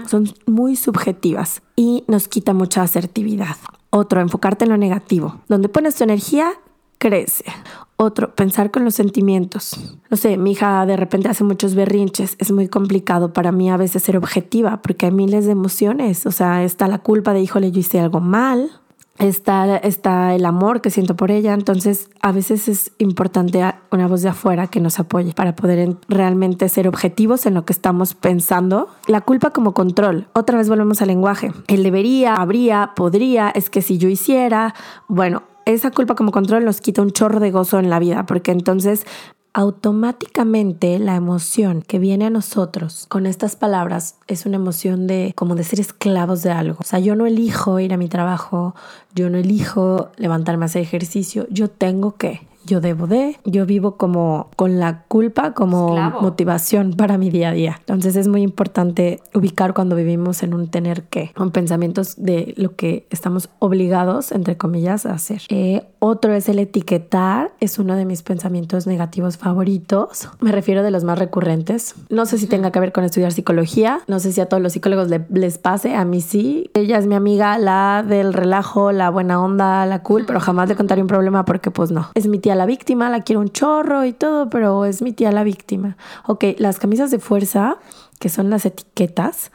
son 0.09 0.29
muy 0.47 0.75
subjetivas 0.75 1.63
y 1.77 2.03
nos 2.09 2.27
quita 2.27 2.55
mucha 2.55 2.83
asertividad. 2.83 3.57
Otro, 3.91 4.21
enfocarte 4.21 4.65
en 4.65 4.71
lo 4.71 4.77
negativo. 4.77 5.41
Donde 5.49 5.69
pones 5.69 5.95
tu 5.95 6.03
energía, 6.03 6.51
crece. 6.99 7.45
Otro, 7.97 8.35
pensar 8.35 8.71
con 8.71 8.85
los 8.85 8.95
sentimientos. 8.95 9.97
No 10.11 10.17
sé, 10.17 10.37
mi 10.37 10.53
hija 10.53 10.85
de 10.85 10.97
repente 10.97 11.29
hace 11.29 11.45
muchos 11.45 11.75
berrinches. 11.75 12.37
Es 12.39 12.51
muy 12.51 12.69
complicado 12.69 13.33
para 13.33 13.53
mí 13.53 13.71
a 13.71 13.77
veces 13.77 14.03
ser 14.03 14.17
objetiva 14.17 14.83
porque 14.83 15.07
hay 15.07 15.13
miles 15.13 15.47
de 15.47 15.53
emociones. 15.53 16.27
O 16.27 16.33
sea, 16.33 16.65
está 16.65 16.89
la 16.89 16.99
culpa 16.99 17.33
de, 17.33 17.41
híjole, 17.41 17.71
yo 17.71 17.81
hice 17.81 18.01
algo 18.01 18.21
mal 18.21 18.71
está, 19.19 19.77
está 19.77 20.35
el 20.35 20.45
amor 20.45 20.81
que 20.81 20.91
siento 20.91 21.17
por 21.17 21.31
ella. 21.31 21.55
Entonces, 21.55 22.11
a 22.21 22.33
veces 22.33 22.69
es 22.69 22.93
importante 22.99 23.63
una 23.91 24.09
voz 24.09 24.23
de 24.23 24.31
afuera 24.31 24.67
que 24.67 24.81
nos 24.81 24.99
apoye 24.99 25.33
para 25.33 25.55
poder 25.57 25.97
realmente 26.09 26.69
ser 26.69 26.89
objetivos 26.89 27.47
en 27.47 27.55
lo 27.55 27.65
que 27.65 27.73
estamos 27.73 28.15
pensando. 28.15 28.89
La 29.07 29.21
culpa 29.21 29.51
como 29.51 29.75
control. 29.75 30.29
Otra 30.33 30.59
vez 30.59 30.69
volvemos 30.69 31.03
al 31.03 31.09
lenguaje. 31.09 31.53
El 31.69 31.83
debería, 31.83 32.35
habría, 32.35 32.93
podría, 32.97 33.51
es 33.51 33.71
que 33.71 33.83
si 33.83 33.99
yo 33.99 34.09
hiciera, 34.09 34.75
bueno, 35.09 35.43
esa 35.67 35.91
culpa 35.91 36.15
como 36.15 36.33
control 36.33 36.65
nos 36.65 36.81
quita 36.81 37.03
un 37.03 37.11
chorro 37.11 37.41
de 37.41 37.51
gozo 37.51 37.79
en 37.79 37.91
la 37.91 37.99
vida, 37.99 38.27
porque 38.27 38.53
entonces 38.53 39.07
automáticamente 39.55 40.99
la 40.99 41.15
emoción 41.15 41.81
que 41.81 42.01
viene 42.01 42.27
a 42.27 42.31
nosotros 42.31 43.07
con 43.09 43.25
estas 43.25 43.55
palabras 43.55 44.17
es 44.27 44.47
una 44.47 44.57
emoción 44.57 45.07
de 45.07 45.33
como 45.37 45.55
de 45.55 45.63
ser 45.63 45.79
esclavos 45.79 46.43
de 46.43 46.51
algo. 46.51 46.79
O 46.81 46.85
sea, 46.85 46.99
yo 46.99 47.15
no 47.15 47.25
elijo 47.25 47.79
ir 47.79 47.95
a 47.95 47.97
mi 47.97 48.09
trabajo, 48.09 48.75
yo 49.15 49.31
no 49.31 49.39
elijo 49.39 50.11
levantarme 50.17 50.65
a 50.65 50.67
hacer 50.67 50.83
ejercicio, 50.83 51.47
yo 51.51 51.71
tengo 51.71 52.17
que 52.17 52.41
yo 52.67 52.81
debo 52.81 53.07
de, 53.07 53.39
yo 53.45 53.67
vivo 53.67 53.97
como 53.97 54.49
con 54.57 54.79
la 54.81 55.05
culpa 55.05 55.53
como 55.55 55.97
motivación 56.21 56.93
para 56.93 57.19
mi 57.19 57.31
día 57.31 57.51
a 57.51 57.53
día. 57.53 57.77
Entonces 57.81 58.17
es 58.17 58.29
muy 58.29 58.43
importante 58.43 59.21
ubicar 59.35 59.75
cuando 59.75 59.97
vivimos 59.97 60.43
en 60.43 60.55
un 60.55 60.69
tener 60.69 61.05
que, 61.05 61.33
con 61.35 61.51
pensamientos 61.51 62.17
de 62.17 62.55
lo 62.57 62.77
que 62.77 63.07
estamos 63.11 63.51
obligados, 63.59 64.33
entre 64.33 64.57
comillas, 64.57 65.07
a 65.07 65.13
hacer. 65.13 65.43
Eh, 65.49 65.83
otro 66.05 66.35
es 66.35 66.51
el 66.51 66.59
etiquetar, 66.59 67.53
es 67.61 67.79
uno 67.79 67.97
de 67.97 68.05
mis 68.05 68.23
pensamientos 68.23 68.87
negativos 68.87 69.39
favoritos. 69.39 70.29
Me 70.41 70.53
refiero 70.53 70.83
de 70.83 70.91
los 70.91 71.03
más 71.03 71.19
recurrentes. 71.19 71.95
No 72.11 72.27
sé 72.27 72.37
si 72.37 72.47
tenga 72.47 72.71
que 72.71 72.79
ver 72.79 72.93
con 72.93 73.05
estudiar 73.05 73.33
psicología, 73.33 74.01
no 74.07 74.21
sé 74.21 74.33
si 74.33 74.43
a 74.43 74.47
todos 74.47 74.63
los 74.63 74.75
psicólogos 74.75 75.09
les 75.31 75.59
pase, 75.59 75.95
a 75.95 76.05
mí 76.05 76.21
sí. 76.21 76.71
Ella 76.75 76.99
es 76.99 77.07
mi 77.07 77.15
amiga, 77.15 77.57
la 77.57 78.05
del 78.07 78.35
relajo, 78.35 78.93
la 78.93 79.09
buena 79.09 79.41
onda, 79.41 79.87
la 79.87 80.03
cool, 80.03 80.27
pero 80.27 80.41
jamás 80.41 80.69
le 80.69 80.77
contaré 80.77 81.01
un 81.01 81.09
problema 81.09 81.47
porque 81.47 81.71
pues 81.71 81.91
no. 81.91 82.11
Es 82.15 82.27
mi 82.27 82.39
tía 82.39 82.55
la 82.55 82.67
víctima, 82.67 83.09
la 83.09 83.23
quiero 83.23 83.41
un 83.41 83.49
chorro 83.49 84.05
y 84.05 84.13
todo, 84.13 84.51
pero 84.51 84.85
es 84.85 85.01
mi 85.01 85.13
tía 85.13 85.33
la 85.33 85.43
víctima. 85.43 85.97
Ok, 86.27 86.45
las 86.59 86.79
camisas 86.79 87.11
de 87.11 87.19
fuerza, 87.19 87.79
que 88.25 88.31
son 88.31 88.49
las 88.49 88.65
etiquetas, 88.65 89.53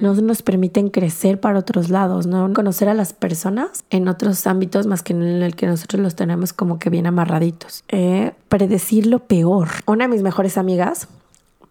no 0.00 0.14
nos 0.14 0.42
permiten 0.42 0.90
crecer 0.90 1.40
para 1.40 1.58
otros 1.58 1.90
lados, 1.90 2.28
no 2.28 2.52
conocer 2.52 2.88
a 2.88 2.94
las 2.94 3.14
personas 3.14 3.82
en 3.90 4.06
otros 4.06 4.46
ámbitos 4.46 4.86
más 4.86 5.02
que 5.02 5.12
en 5.12 5.22
el 5.42 5.56
que 5.56 5.66
nosotros 5.66 6.00
los 6.00 6.14
tenemos 6.14 6.52
como 6.52 6.78
que 6.78 6.88
bien 6.88 7.08
amarraditos. 7.08 7.82
Eh, 7.88 8.30
predecir 8.48 9.08
lo 9.08 9.18
peor. 9.18 9.70
Una 9.88 10.04
de 10.04 10.12
mis 10.14 10.22
mejores 10.22 10.56
amigas, 10.56 11.08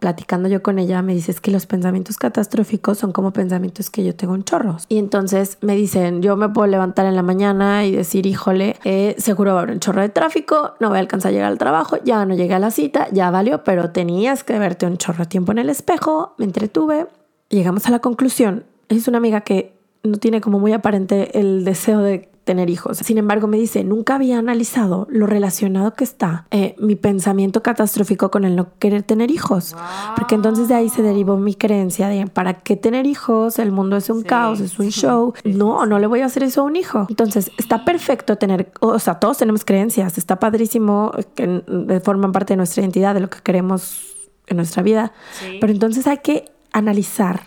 platicando 0.02 0.50
yo 0.50 0.64
con 0.64 0.80
ella, 0.80 1.04
me 1.04 1.14
dice 1.14 1.32
que 1.36 1.52
los 1.52 1.68
pensamientos 1.68 2.18
catastróficos 2.18 2.98
son 2.98 3.12
como 3.12 3.32
pensamientos 3.32 3.92
que 3.92 4.04
yo 4.04 4.16
tengo 4.16 4.34
en 4.34 4.44
chorros. 4.44 4.86
Y 4.90 4.98
entonces 4.98 5.60
me 5.62 5.76
dicen, 5.76 6.24
yo 6.24 6.36
me 6.36 6.50
puedo 6.50 6.66
levantar 6.66 7.06
en 7.06 7.16
la 7.16 7.22
mañana 7.22 7.86
y 7.86 7.92
decir, 7.92 8.26
híjole, 8.26 8.78
eh, 8.84 9.14
seguro 9.20 9.54
va 9.54 9.60
a 9.60 9.62
haber 9.62 9.76
un 9.76 9.80
chorro 9.80 10.02
de 10.02 10.10
tráfico, 10.10 10.74
no 10.80 10.90
voy 10.90 10.98
a 10.98 11.02
alcanzar 11.02 11.30
a 11.30 11.34
llegar 11.34 11.52
al 11.52 11.60
trabajo, 11.60 11.98
ya 12.04 12.26
no 12.26 12.34
llegué 12.34 12.56
a 12.56 12.60
la 12.60 12.72
cita, 12.72 13.10
ya 13.12 13.30
valió, 13.30 13.64
pero 13.64 13.92
tenías 13.92 14.44
que 14.44 14.58
verte 14.58 14.88
un 14.88 14.98
chorro 14.98 15.20
de 15.20 15.28
tiempo 15.28 15.52
en 15.52 15.60
el 15.60 15.70
espejo, 15.70 16.34
me 16.40 16.46
entretuve. 16.46 17.06
Llegamos 17.50 17.86
a 17.86 17.92
la 17.92 18.00
conclusión, 18.00 18.64
es 18.90 19.08
una 19.08 19.20
amiga 19.20 19.42
que 19.42 19.78
no 20.02 20.18
tiene 20.18 20.42
como 20.42 20.58
muy 20.58 20.74
aparente 20.74 21.40
el 21.40 21.64
deseo 21.64 22.00
de 22.00 22.31
tener 22.52 22.70
hijos. 22.70 22.98
Sin 22.98 23.18
embargo, 23.18 23.48
me 23.48 23.56
dice, 23.56 23.86
nunca 23.86 24.16
había 24.16 24.38
analizado 24.38 25.08
lo 25.10 25.26
relacionado 25.26 25.94
que 25.94 26.04
está 26.04 26.48
eh, 26.52 26.76
mi 26.80 26.98
pensamiento 26.98 27.64
catastrófico 27.64 28.30
con 28.30 28.44
el 28.44 28.58
no 28.58 28.78
querer 28.78 29.04
tener 29.04 29.32
hijos. 29.32 29.74
Porque 30.18 30.36
entonces 30.36 30.68
de 30.68 30.76
ahí 30.76 30.90
se 30.90 31.02
derivó 31.02 31.38
mi 31.38 31.56
creencia 31.56 32.10
de, 32.10 32.28
¿para 32.28 32.56
qué 32.56 32.76
tener 32.76 33.06
hijos? 33.06 33.58
El 33.58 33.72
mundo 33.72 33.96
es 33.96 34.10
un 34.10 34.24
caos, 34.24 34.60
es 34.60 34.80
un 34.80 34.90
show. 34.90 35.34
No, 35.46 35.86
no 35.86 35.98
le 35.98 36.08
voy 36.08 36.20
a 36.20 36.26
hacer 36.26 36.44
eso 36.44 36.60
a 36.60 36.64
un 36.66 36.76
hijo. 36.76 37.06
Entonces, 37.08 37.52
está 37.58 37.86
perfecto 37.86 38.36
tener, 38.36 38.70
o 38.82 39.00
sea, 39.00 39.16
todos 39.16 39.38
tenemos 39.38 39.64
creencias, 39.64 40.18
está 40.18 40.38
padrísimo 40.38 41.14
que 41.36 42.02
forman 42.04 42.34
parte 42.34 42.52
de 42.52 42.58
nuestra 42.58 42.82
identidad, 42.82 43.14
de 43.14 43.22
lo 43.22 43.30
que 43.30 43.40
queremos 43.40 44.02
en 44.48 44.58
nuestra 44.58 44.84
vida. 44.84 45.14
Pero 45.62 45.72
entonces 45.72 46.06
hay 46.06 46.18
que 46.18 46.52
analizar 46.74 47.44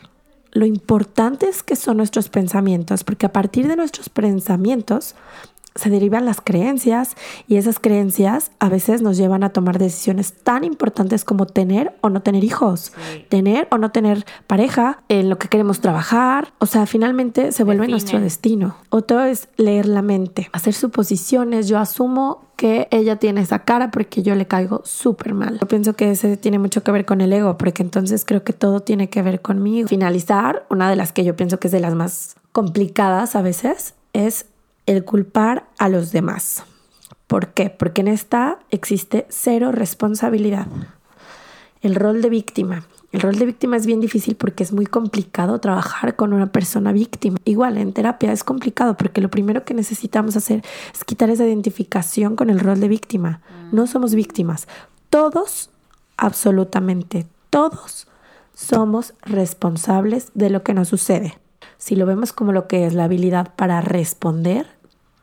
lo 0.55 0.65
importantes 0.65 1.63
que 1.63 1.77
son 1.77 1.99
nuestros 1.99 2.29
pensamientos, 2.29 3.05
porque 3.05 3.27
a 3.27 3.33
partir 3.33 3.69
de 3.69 3.77
nuestros 3.77 4.09
pensamientos 4.09 5.15
se 5.75 5.91
derivan 5.91 6.25
las 6.25 6.41
creencias 6.41 7.17
y 7.49 7.57
esas 7.57 7.79
creencias 7.81 8.53
a 8.61 8.69
veces 8.69 9.03
nos 9.03 9.17
llevan 9.17 9.43
a 9.43 9.51
tomar 9.51 9.79
decisiones 9.79 10.33
tan 10.33 10.65
importantes 10.65 11.25
como 11.25 11.47
tener 11.47 11.97
o 12.01 12.11
no 12.11 12.23
tener 12.23 12.45
hijos, 12.45 12.93
tener 13.29 13.67
o 13.71 13.79
no 13.79 13.91
tener 13.91 14.25
pareja, 14.47 15.03
en 15.09 15.29
lo 15.29 15.39
que 15.39 15.49
queremos 15.49 15.81
trabajar, 15.81 16.53
o 16.59 16.67
sea, 16.67 16.87
finalmente 16.87 17.53
se 17.53 17.65
vuelve 17.65 17.89
nuestro 17.89 18.21
destino. 18.21 18.77
Otro 18.91 19.23
es 19.23 19.49
leer 19.57 19.87
la 19.87 20.03
mente, 20.03 20.49
hacer 20.53 20.75
suposiciones, 20.75 21.69
yo 21.69 21.79
asumo 21.79 22.45
que 22.57 22.87
ella 22.91 23.17
tiene 23.17 23.41
esa 23.41 23.61
cara 23.61 23.91
porque 23.91 24.23
yo 24.23 24.35
le 24.35 24.47
caigo 24.47 24.83
súper 24.85 25.35
mal. 25.35 25.59
Yo 25.61 25.67
pienso 25.67 25.95
que 25.95 26.13
ese 26.13 26.37
tiene 26.37 26.59
mucho 26.59 26.83
que 26.83 26.93
ver 26.93 27.05
con 27.05 27.21
el 27.21 27.33
ego, 27.33 27.59
porque 27.59 27.83
entonces 27.83 28.25
creo 28.25 28.45
que 28.45 28.53
todo 28.53 28.81
tiene 28.81 29.11
que 29.11 29.23
ver 29.23 29.43
conmigo. 29.43 29.89
Finalizar, 29.89 30.65
una 30.71 30.89
de 30.89 30.97
las 30.97 31.13
que 31.13 31.25
yo 31.25 31.35
pienso 31.35 31.59
que 31.59 31.69
es 31.69 31.73
de 31.73 31.81
las 31.81 31.95
más 31.95 32.37
complicadas 32.53 33.35
a 33.35 33.43
veces, 33.43 33.95
es 34.13 34.47
el 34.87 35.05
culpar 35.05 35.67
a 35.79 35.89
los 35.89 36.13
demás. 36.13 36.65
¿Por 37.27 37.49
qué? 37.49 37.71
Porque 37.71 38.03
en 38.03 38.09
esta 38.09 38.59
existe 38.71 39.27
cero 39.29 39.73
responsabilidad. 39.73 40.67
El 41.81 41.95
rol 41.95 42.23
de 42.23 42.31
víctima. 42.31 42.87
El 43.13 43.21
rol 43.21 43.39
de 43.39 43.47
víctima 43.47 43.77
es 43.77 43.87
bien 43.87 44.01
difícil 44.01 44.35
porque 44.35 44.65
es 44.65 44.73
muy 44.73 44.87
complicado 44.87 45.61
trabajar 45.61 46.17
con 46.17 46.33
una 46.33 46.51
persona 46.51 46.93
víctima. 46.93 47.39
Igual 47.45 47.79
en 47.79 47.93
terapia 47.93 48.33
es 48.33 48.43
complicado 48.43 48.97
porque 48.97 49.21
lo 49.21 49.31
primero 49.31 49.65
que 49.65 49.73
necesitamos 49.73 50.37
hacer 50.37 50.63
es 50.93 51.05
quitar 51.05 51.31
esa 51.31 51.47
identificación 51.47 52.35
con 52.35 52.51
el 52.51 52.59
rol 52.59 52.81
de 52.81 52.89
víctima. 52.89 53.41
No 53.71 53.87
somos 53.87 54.15
víctimas. 54.15 54.67
Todos, 55.11 55.71
absolutamente 56.17 57.27
todos, 57.51 58.09
somos 58.53 59.15
responsables 59.23 60.33
de 60.35 60.51
lo 60.51 60.65
que 60.65 60.75
nos 60.75 60.89
sucede. 60.89 61.39
Si 61.79 61.95
lo 61.95 62.07
vemos 62.07 62.33
como 62.33 62.51
lo 62.51 62.67
que 62.67 62.85
es 62.85 62.95
la 62.95 63.05
habilidad 63.05 63.55
para 63.55 63.81
responder, 63.81 64.67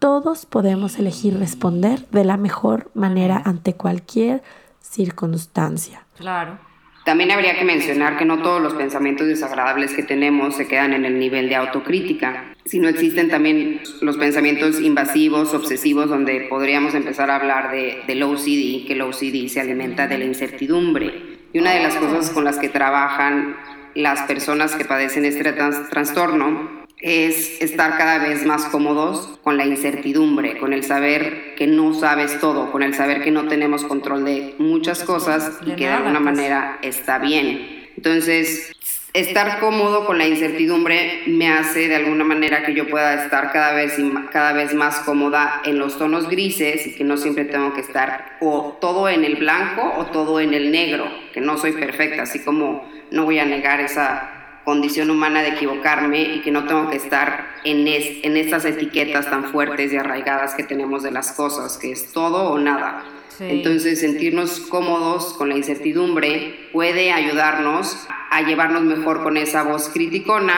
todos 0.01 0.47
podemos 0.47 0.97
elegir 0.97 1.37
responder 1.37 1.99
de 2.09 2.25
la 2.25 2.35
mejor 2.35 2.89
manera 2.95 3.39
ante 3.45 3.75
cualquier 3.75 4.41
circunstancia. 4.81 6.07
Claro. 6.17 6.57
También 7.05 7.29
habría 7.29 7.55
que 7.55 7.63
mencionar 7.63 8.17
que 8.17 8.25
no 8.25 8.41
todos 8.41 8.59
los 8.63 8.73
pensamientos 8.73 9.27
desagradables 9.27 9.93
que 9.93 10.01
tenemos 10.01 10.55
se 10.55 10.67
quedan 10.67 10.93
en 10.93 11.05
el 11.05 11.19
nivel 11.19 11.49
de 11.49 11.55
autocrítica, 11.55 12.55
sino 12.65 12.89
existen 12.89 13.29
también 13.29 13.81
los 14.01 14.17
pensamientos 14.17 14.81
invasivos, 14.81 15.53
obsesivos, 15.53 16.09
donde 16.09 16.47
podríamos 16.49 16.95
empezar 16.95 17.29
a 17.29 17.35
hablar 17.35 17.71
de, 17.71 18.01
del 18.07 18.23
OCD, 18.23 18.87
que 18.87 18.93
el 18.93 19.03
OCD 19.03 19.49
se 19.49 19.61
alimenta 19.61 20.07
de 20.07 20.17
la 20.17 20.25
incertidumbre. 20.25 21.41
Y 21.53 21.59
una 21.59 21.73
de 21.73 21.83
las 21.83 21.95
cosas 21.95 22.31
con 22.31 22.43
las 22.43 22.57
que 22.57 22.69
trabajan 22.69 23.55
las 23.93 24.23
personas 24.23 24.75
que 24.75 24.85
padecen 24.85 25.25
este 25.25 25.53
trastorno 25.91 26.80
es 27.01 27.61
estar 27.61 27.97
cada 27.97 28.19
vez 28.19 28.45
más 28.45 28.65
cómodos 28.65 29.39
con 29.43 29.57
la 29.57 29.65
incertidumbre, 29.65 30.57
con 30.57 30.71
el 30.71 30.83
saber 30.83 31.55
que 31.55 31.67
no 31.67 31.93
sabes 31.93 32.39
todo, 32.39 32.71
con 32.71 32.83
el 32.83 32.93
saber 32.93 33.23
que 33.23 33.31
no 33.31 33.47
tenemos 33.47 33.83
control 33.83 34.23
de 34.23 34.55
muchas 34.59 35.03
cosas 35.03 35.59
y 35.65 35.71
que 35.71 35.87
de 35.87 35.93
alguna 35.93 36.19
pues. 36.19 36.35
manera 36.35 36.79
está 36.83 37.17
bien. 37.17 37.89
Entonces, 37.97 38.71
estar 39.13 39.59
cómodo 39.59 40.05
con 40.05 40.17
la 40.17 40.27
incertidumbre 40.27 41.23
me 41.27 41.49
hace 41.49 41.87
de 41.87 41.95
alguna 41.95 42.23
manera 42.23 42.63
que 42.63 42.73
yo 42.73 42.87
pueda 42.87 43.23
estar 43.23 43.51
cada 43.51 43.73
vez, 43.73 43.97
cada 44.31 44.53
vez 44.53 44.73
más 44.73 44.99
cómoda 44.99 45.61
en 45.65 45.79
los 45.79 45.97
tonos 45.97 46.29
grises 46.29 46.85
y 46.87 46.95
que 46.95 47.03
no 47.03 47.17
siempre 47.17 47.45
tengo 47.45 47.73
que 47.73 47.81
estar 47.81 48.37
o 48.39 48.77
todo 48.79 49.09
en 49.09 49.25
el 49.25 49.35
blanco 49.35 49.93
o 49.97 50.05
todo 50.05 50.39
en 50.39 50.53
el 50.53 50.71
negro, 50.71 51.05
que 51.33 51.41
no 51.41 51.57
soy 51.57 51.73
perfecta, 51.73 52.23
así 52.23 52.39
como 52.39 52.87
no 53.09 53.25
voy 53.25 53.39
a 53.39 53.45
negar 53.45 53.81
esa 53.81 54.40
condición 54.71 55.10
humana 55.10 55.41
de 55.41 55.49
equivocarme 55.49 56.21
y 56.21 56.39
que 56.39 56.49
no 56.49 56.63
tengo 56.63 56.89
que 56.89 56.95
estar 56.95 57.55
en, 57.65 57.86
en 57.86 58.38
estas 58.38 58.63
etiquetas 58.63 59.29
tan 59.29 59.43
fuertes 59.51 59.91
y 59.91 59.97
arraigadas 59.97 60.55
que 60.55 60.63
tenemos 60.63 61.03
de 61.03 61.12
las 61.12 61.34
cosas, 61.34 61.77
que 61.77 61.91
es 61.91 62.13
todo 62.13 62.51
o 62.51 62.57
nada. 62.57 63.03
Entonces, 63.41 63.99
sentirnos 63.99 64.62
cómodos 64.62 65.34
con 65.34 65.49
la 65.49 65.57
incertidumbre 65.57 66.69
puede 66.71 67.12
ayudarnos 67.12 68.07
a 68.29 68.43
llevarnos 68.43 68.84
mejor 68.84 69.23
con 69.23 69.36
esa 69.36 69.63
voz 69.63 69.89
criticona. 69.89 70.55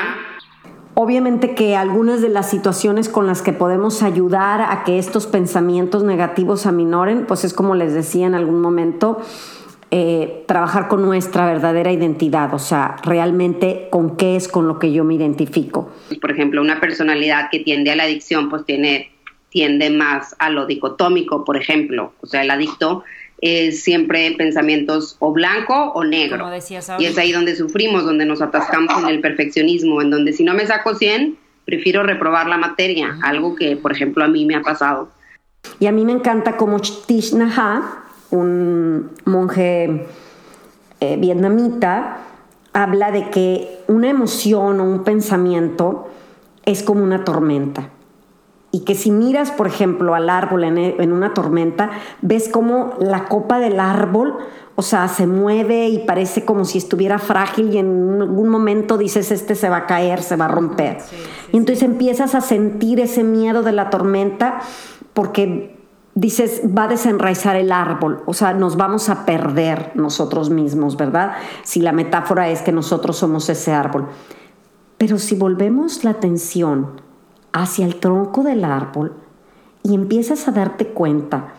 Obviamente 0.93 1.55
que 1.55 1.75
algunas 1.75 2.21
de 2.21 2.29
las 2.29 2.51
situaciones 2.51 3.09
con 3.09 3.25
las 3.25 3.41
que 3.41 3.51
podemos 3.51 4.03
ayudar 4.03 4.61
a 4.61 4.83
que 4.83 4.99
estos 4.99 5.25
pensamientos 5.25 6.03
negativos 6.03 6.67
aminoren, 6.67 7.25
pues 7.25 7.45
es 7.45 7.55
como 7.55 7.73
les 7.73 7.95
decía 7.95 8.27
en 8.27 8.35
algún 8.35 8.61
momento, 8.61 9.19
eh, 9.95 10.43
trabajar 10.47 10.87
con 10.87 11.03
nuestra 11.03 11.45
verdadera 11.45 11.91
identidad, 11.91 12.51
o 12.55 12.57
sea, 12.57 12.95
realmente 13.03 13.89
con 13.91 14.17
qué 14.17 14.35
es 14.35 14.47
con 14.47 14.67
lo 14.67 14.79
que 14.79 14.91
yo 14.91 15.03
me 15.03 15.13
identifico. 15.13 15.91
Por 16.19 16.31
ejemplo, 16.31 16.63
una 16.63 16.79
personalidad 16.79 17.51
que 17.51 17.59
tiende 17.59 17.91
a 17.91 17.95
la 17.95 18.05
adicción, 18.05 18.49
pues 18.49 18.65
tiene, 18.65 19.11
tiende 19.49 19.91
más 19.91 20.35
a 20.39 20.49
lo 20.49 20.65
dicotómico, 20.65 21.45
por 21.45 21.57
ejemplo, 21.57 22.11
o 22.21 22.25
sea, 22.25 22.41
el 22.41 22.49
adicto 22.49 23.03
es 23.39 23.83
siempre 23.83 24.33
pensamientos 24.35 25.15
o 25.19 25.31
blanco 25.31 25.91
o 25.93 26.03
negro. 26.03 26.49
y 26.97 27.05
es 27.05 27.15
ahí 27.19 27.31
donde 27.31 27.55
sufrimos, 27.55 28.03
donde 28.03 28.25
nos 28.25 28.41
atascamos 28.41 28.97
en 29.03 29.09
el 29.09 29.21
perfeccionismo, 29.21 30.01
en 30.01 30.09
donde 30.09 30.33
si 30.33 30.43
no 30.43 30.55
me 30.55 30.65
saco 30.65 30.95
100, 30.95 31.37
prefiero 31.65 32.01
reprobar 32.01 32.47
la 32.47 32.57
materia, 32.57 33.19
algo 33.21 33.55
que, 33.55 33.75
por 33.75 33.91
ejemplo, 33.91 34.23
a 34.23 34.27
mí 34.27 34.43
me 34.47 34.55
ha 34.55 34.63
pasado. 34.63 35.11
Y 35.79 35.85
a 35.85 35.91
mí 35.91 36.03
me 36.03 36.13
encanta 36.13 36.57
como 36.57 36.79
Tish 36.79 37.35
un 38.33 39.11
monje 39.25 40.07
eh, 40.99 41.17
vietnamita, 41.17 42.17
habla 42.73 43.11
de 43.11 43.29
que 43.29 43.83
una 43.87 44.09
emoción 44.09 44.79
o 44.79 44.83
un 44.83 45.03
pensamiento 45.03 46.07
es 46.65 46.83
como 46.83 47.03
una 47.03 47.23
tormenta. 47.23 47.89
Y 48.71 48.85
que 48.85 48.95
si 48.95 49.11
miras, 49.11 49.51
por 49.51 49.67
ejemplo, 49.67 50.15
al 50.15 50.29
árbol 50.29 50.63
en, 50.63 50.77
en, 50.79 51.13
una 51.13 51.35
tormenta, 51.35 51.91
ves 52.23 52.49
como 52.49 52.95
la 52.99 53.25
copa 53.25 53.59
del 53.59 53.79
árbol, 53.79 54.35
o 54.75 54.81
sea, 54.81 55.07
se 55.07 55.27
mueve 55.27 55.89
y 55.89 55.99
parece 55.99 56.43
como 56.43 56.65
si 56.65 56.79
estuviera 56.79 57.19
frágil 57.19 57.71
y 57.71 57.77
en 57.77 58.19
algún 58.19 58.49
momento 58.49 58.97
dices, 58.97 59.31
este 59.31 59.53
se 59.53 59.69
va 59.69 59.77
a 59.77 59.85
caer, 59.85 60.23
se 60.23 60.35
va 60.35 60.45
a 60.45 60.47
romper. 60.47 60.97
y 61.51 61.57
entonces 61.57 61.83
empiezas 61.83 62.33
a 62.33 62.41
sentir 62.41 62.99
ese 62.99 63.23
miedo 63.23 63.61
de 63.61 63.73
la 63.73 63.91
tormenta 63.91 64.61
porque 65.13 65.72
dices, 66.15 66.61
va 66.65 66.83
a 66.83 66.87
desenraizar 66.87 67.55
el 67.55 67.71
árbol, 67.71 68.21
o 68.25 68.33
sea, 68.33 68.53
nos 68.53 68.77
vamos 68.77 69.09
a 69.09 69.25
perder 69.25 69.91
nosotros 69.95 70.49
mismos, 70.49 70.95
¿verdad? 70.95 71.33
Si 71.63 71.81
la 71.81 71.91
metáfora 71.91 72.49
es 72.49 72.61
que 72.61 72.71
nosotros 72.71 73.17
somos 73.17 73.49
ese 73.49 73.73
árbol. 73.73 74.07
Pero 74.97 75.17
si 75.17 75.35
volvemos 75.35 76.03
la 76.03 76.11
atención 76.11 77.01
hacia 77.51 77.85
el 77.85 77.99
tronco 77.99 78.43
del 78.43 78.63
árbol 78.63 79.13
y 79.81 79.95
empiezas 79.95 80.47
a 80.47 80.51
darte 80.51 80.87
cuenta 80.87 81.53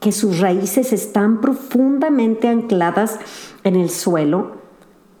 que 0.00 0.12
sus 0.12 0.40
raíces 0.40 0.92
están 0.92 1.40
profundamente 1.40 2.48
ancladas 2.48 3.18
en 3.64 3.76
el 3.76 3.90
suelo, 3.90 4.58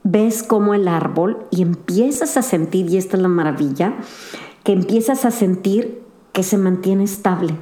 ves 0.02 0.42
como 0.42 0.74
el 0.74 0.88
árbol 0.88 1.46
y 1.50 1.62
empiezas 1.62 2.36
a 2.36 2.42
sentir, 2.42 2.90
y 2.90 2.96
esta 2.96 3.16
es 3.16 3.22
la 3.22 3.28
maravilla, 3.28 3.94
que 4.64 4.72
empiezas 4.72 5.24
a 5.24 5.30
sentir 5.30 6.02
que 6.32 6.42
se 6.42 6.58
mantiene 6.58 7.04
estable 7.04 7.56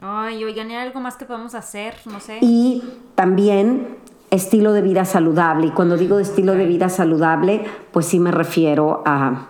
Ay, 0.00 0.44
oigan, 0.44 0.68
¿hay 0.68 0.76
algo 0.76 1.00
más 1.00 1.16
que 1.16 1.24
podemos 1.24 1.56
hacer? 1.56 1.94
No 2.06 2.20
sé. 2.20 2.38
Y 2.40 2.84
también 3.16 3.96
estilo 4.30 4.72
de 4.72 4.80
vida 4.82 5.04
saludable. 5.04 5.66
Y 5.66 5.70
cuando 5.70 5.96
digo 5.96 6.16
de 6.16 6.22
estilo 6.22 6.54
de 6.54 6.66
vida 6.66 6.88
saludable, 6.88 7.64
pues 7.92 8.06
sí 8.06 8.20
me 8.20 8.30
refiero 8.30 9.02
a, 9.04 9.48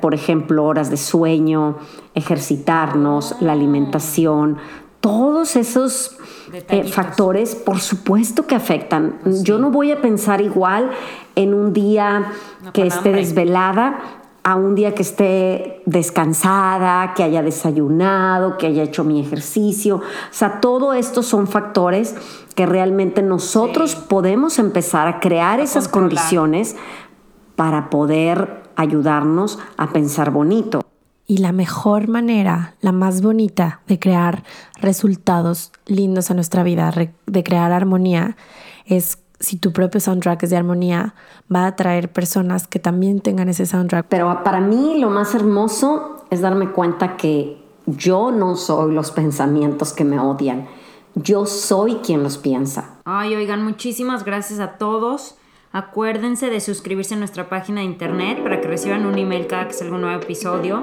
por 0.00 0.14
ejemplo, 0.14 0.64
horas 0.64 0.90
de 0.90 0.96
sueño, 0.96 1.78
ejercitarnos, 2.14 3.36
la 3.40 3.52
alimentación, 3.52 4.58
todos 5.00 5.54
esos 5.54 6.18
eh, 6.52 6.84
factores, 6.84 7.54
por 7.54 7.78
supuesto 7.78 8.46
que 8.46 8.56
afectan. 8.56 9.20
Yo 9.44 9.58
no 9.58 9.70
voy 9.70 9.92
a 9.92 10.00
pensar 10.00 10.40
igual 10.40 10.90
en 11.36 11.54
un 11.54 11.72
día 11.72 12.32
que 12.72 12.86
esté 12.86 13.12
desvelada 13.12 14.19
a 14.42 14.56
un 14.56 14.74
día 14.74 14.94
que 14.94 15.02
esté 15.02 15.82
descansada, 15.86 17.14
que 17.14 17.22
haya 17.22 17.42
desayunado, 17.42 18.56
que 18.56 18.66
haya 18.66 18.82
hecho 18.82 19.04
mi 19.04 19.20
ejercicio. 19.20 19.96
O 19.96 20.32
sea, 20.32 20.60
todo 20.60 20.94
esto 20.94 21.22
son 21.22 21.46
factores 21.46 22.14
que 22.54 22.66
realmente 22.66 23.22
nosotros 23.22 23.94
podemos 23.94 24.58
empezar 24.58 25.08
a 25.08 25.20
crear 25.20 25.60
esas 25.60 25.88
condiciones 25.88 26.76
para 27.56 27.90
poder 27.90 28.62
ayudarnos 28.76 29.58
a 29.76 29.92
pensar 29.92 30.30
bonito. 30.30 30.80
Y 31.26 31.38
la 31.38 31.52
mejor 31.52 32.08
manera, 32.08 32.74
la 32.80 32.90
más 32.90 33.22
bonita 33.22 33.82
de 33.86 34.00
crear 34.00 34.42
resultados 34.80 35.70
lindos 35.86 36.30
en 36.30 36.36
nuestra 36.36 36.64
vida, 36.64 36.92
de 37.26 37.44
crear 37.44 37.70
armonía, 37.70 38.36
es 38.86 39.19
si 39.40 39.56
tu 39.56 39.72
propio 39.72 40.00
soundtrack 40.00 40.42
es 40.42 40.50
de 40.50 40.56
armonía, 40.56 41.14
va 41.52 41.64
a 41.64 41.68
atraer 41.68 42.12
personas 42.12 42.68
que 42.68 42.78
también 42.78 43.20
tengan 43.20 43.48
ese 43.48 43.66
soundtrack. 43.66 44.06
Pero 44.08 44.44
para 44.44 44.60
mí 44.60 44.98
lo 45.00 45.08
más 45.08 45.34
hermoso 45.34 46.24
es 46.30 46.42
darme 46.42 46.70
cuenta 46.70 47.16
que 47.16 47.60
yo 47.86 48.30
no 48.30 48.54
soy 48.56 48.94
los 48.94 49.10
pensamientos 49.10 49.92
que 49.94 50.04
me 50.04 50.20
odian. 50.20 50.68
Yo 51.14 51.46
soy 51.46 51.96
quien 51.96 52.22
los 52.22 52.38
piensa. 52.38 52.98
Ay, 53.04 53.34
oigan, 53.34 53.64
muchísimas 53.64 54.24
gracias 54.24 54.60
a 54.60 54.72
todos. 54.78 55.36
Acuérdense 55.72 56.50
de 56.50 56.60
suscribirse 56.60 57.14
a 57.14 57.18
nuestra 57.18 57.48
página 57.48 57.80
de 57.80 57.86
internet 57.86 58.42
para 58.42 58.60
que 58.60 58.68
reciban 58.68 59.06
un 59.06 59.18
email 59.18 59.46
cada 59.46 59.66
que 59.68 59.72
salga 59.72 59.94
un 59.94 60.02
nuevo 60.02 60.20
episodio. 60.20 60.82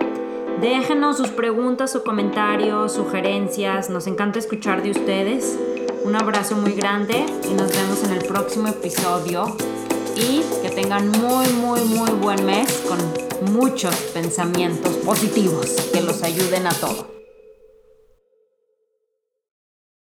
Déjenos 0.60 1.17
sus 1.17 1.30
preguntas 1.30 1.96
o 1.96 2.04
comentarios, 2.04 2.93
sugerencias. 2.93 3.89
Nos 3.89 4.08
encanta 4.08 4.39
escuchar 4.39 4.82
de 4.82 4.91
ustedes. 4.91 5.60
Un 6.08 6.15
abrazo 6.15 6.56
muy 6.56 6.72
grande 6.72 7.26
y 7.43 7.54
nos 7.54 7.70
vemos 7.70 8.02
en 8.06 8.13
el 8.13 8.24
próximo 8.24 8.70
episodio. 8.70 9.58
Y 10.15 10.41
que 10.62 10.70
tengan 10.70 11.10
muy, 11.10 11.46
muy, 11.50 11.82
muy 11.82 12.10
buen 12.12 12.46
mes 12.46 12.82
con 12.88 13.52
muchos 13.52 13.93
pensamientos 14.13 14.96
positivos 15.04 15.65
que 15.91 16.00
los 16.00 16.24
ayuden 16.24 16.65
a 16.65 16.72
todo. 16.72 17.26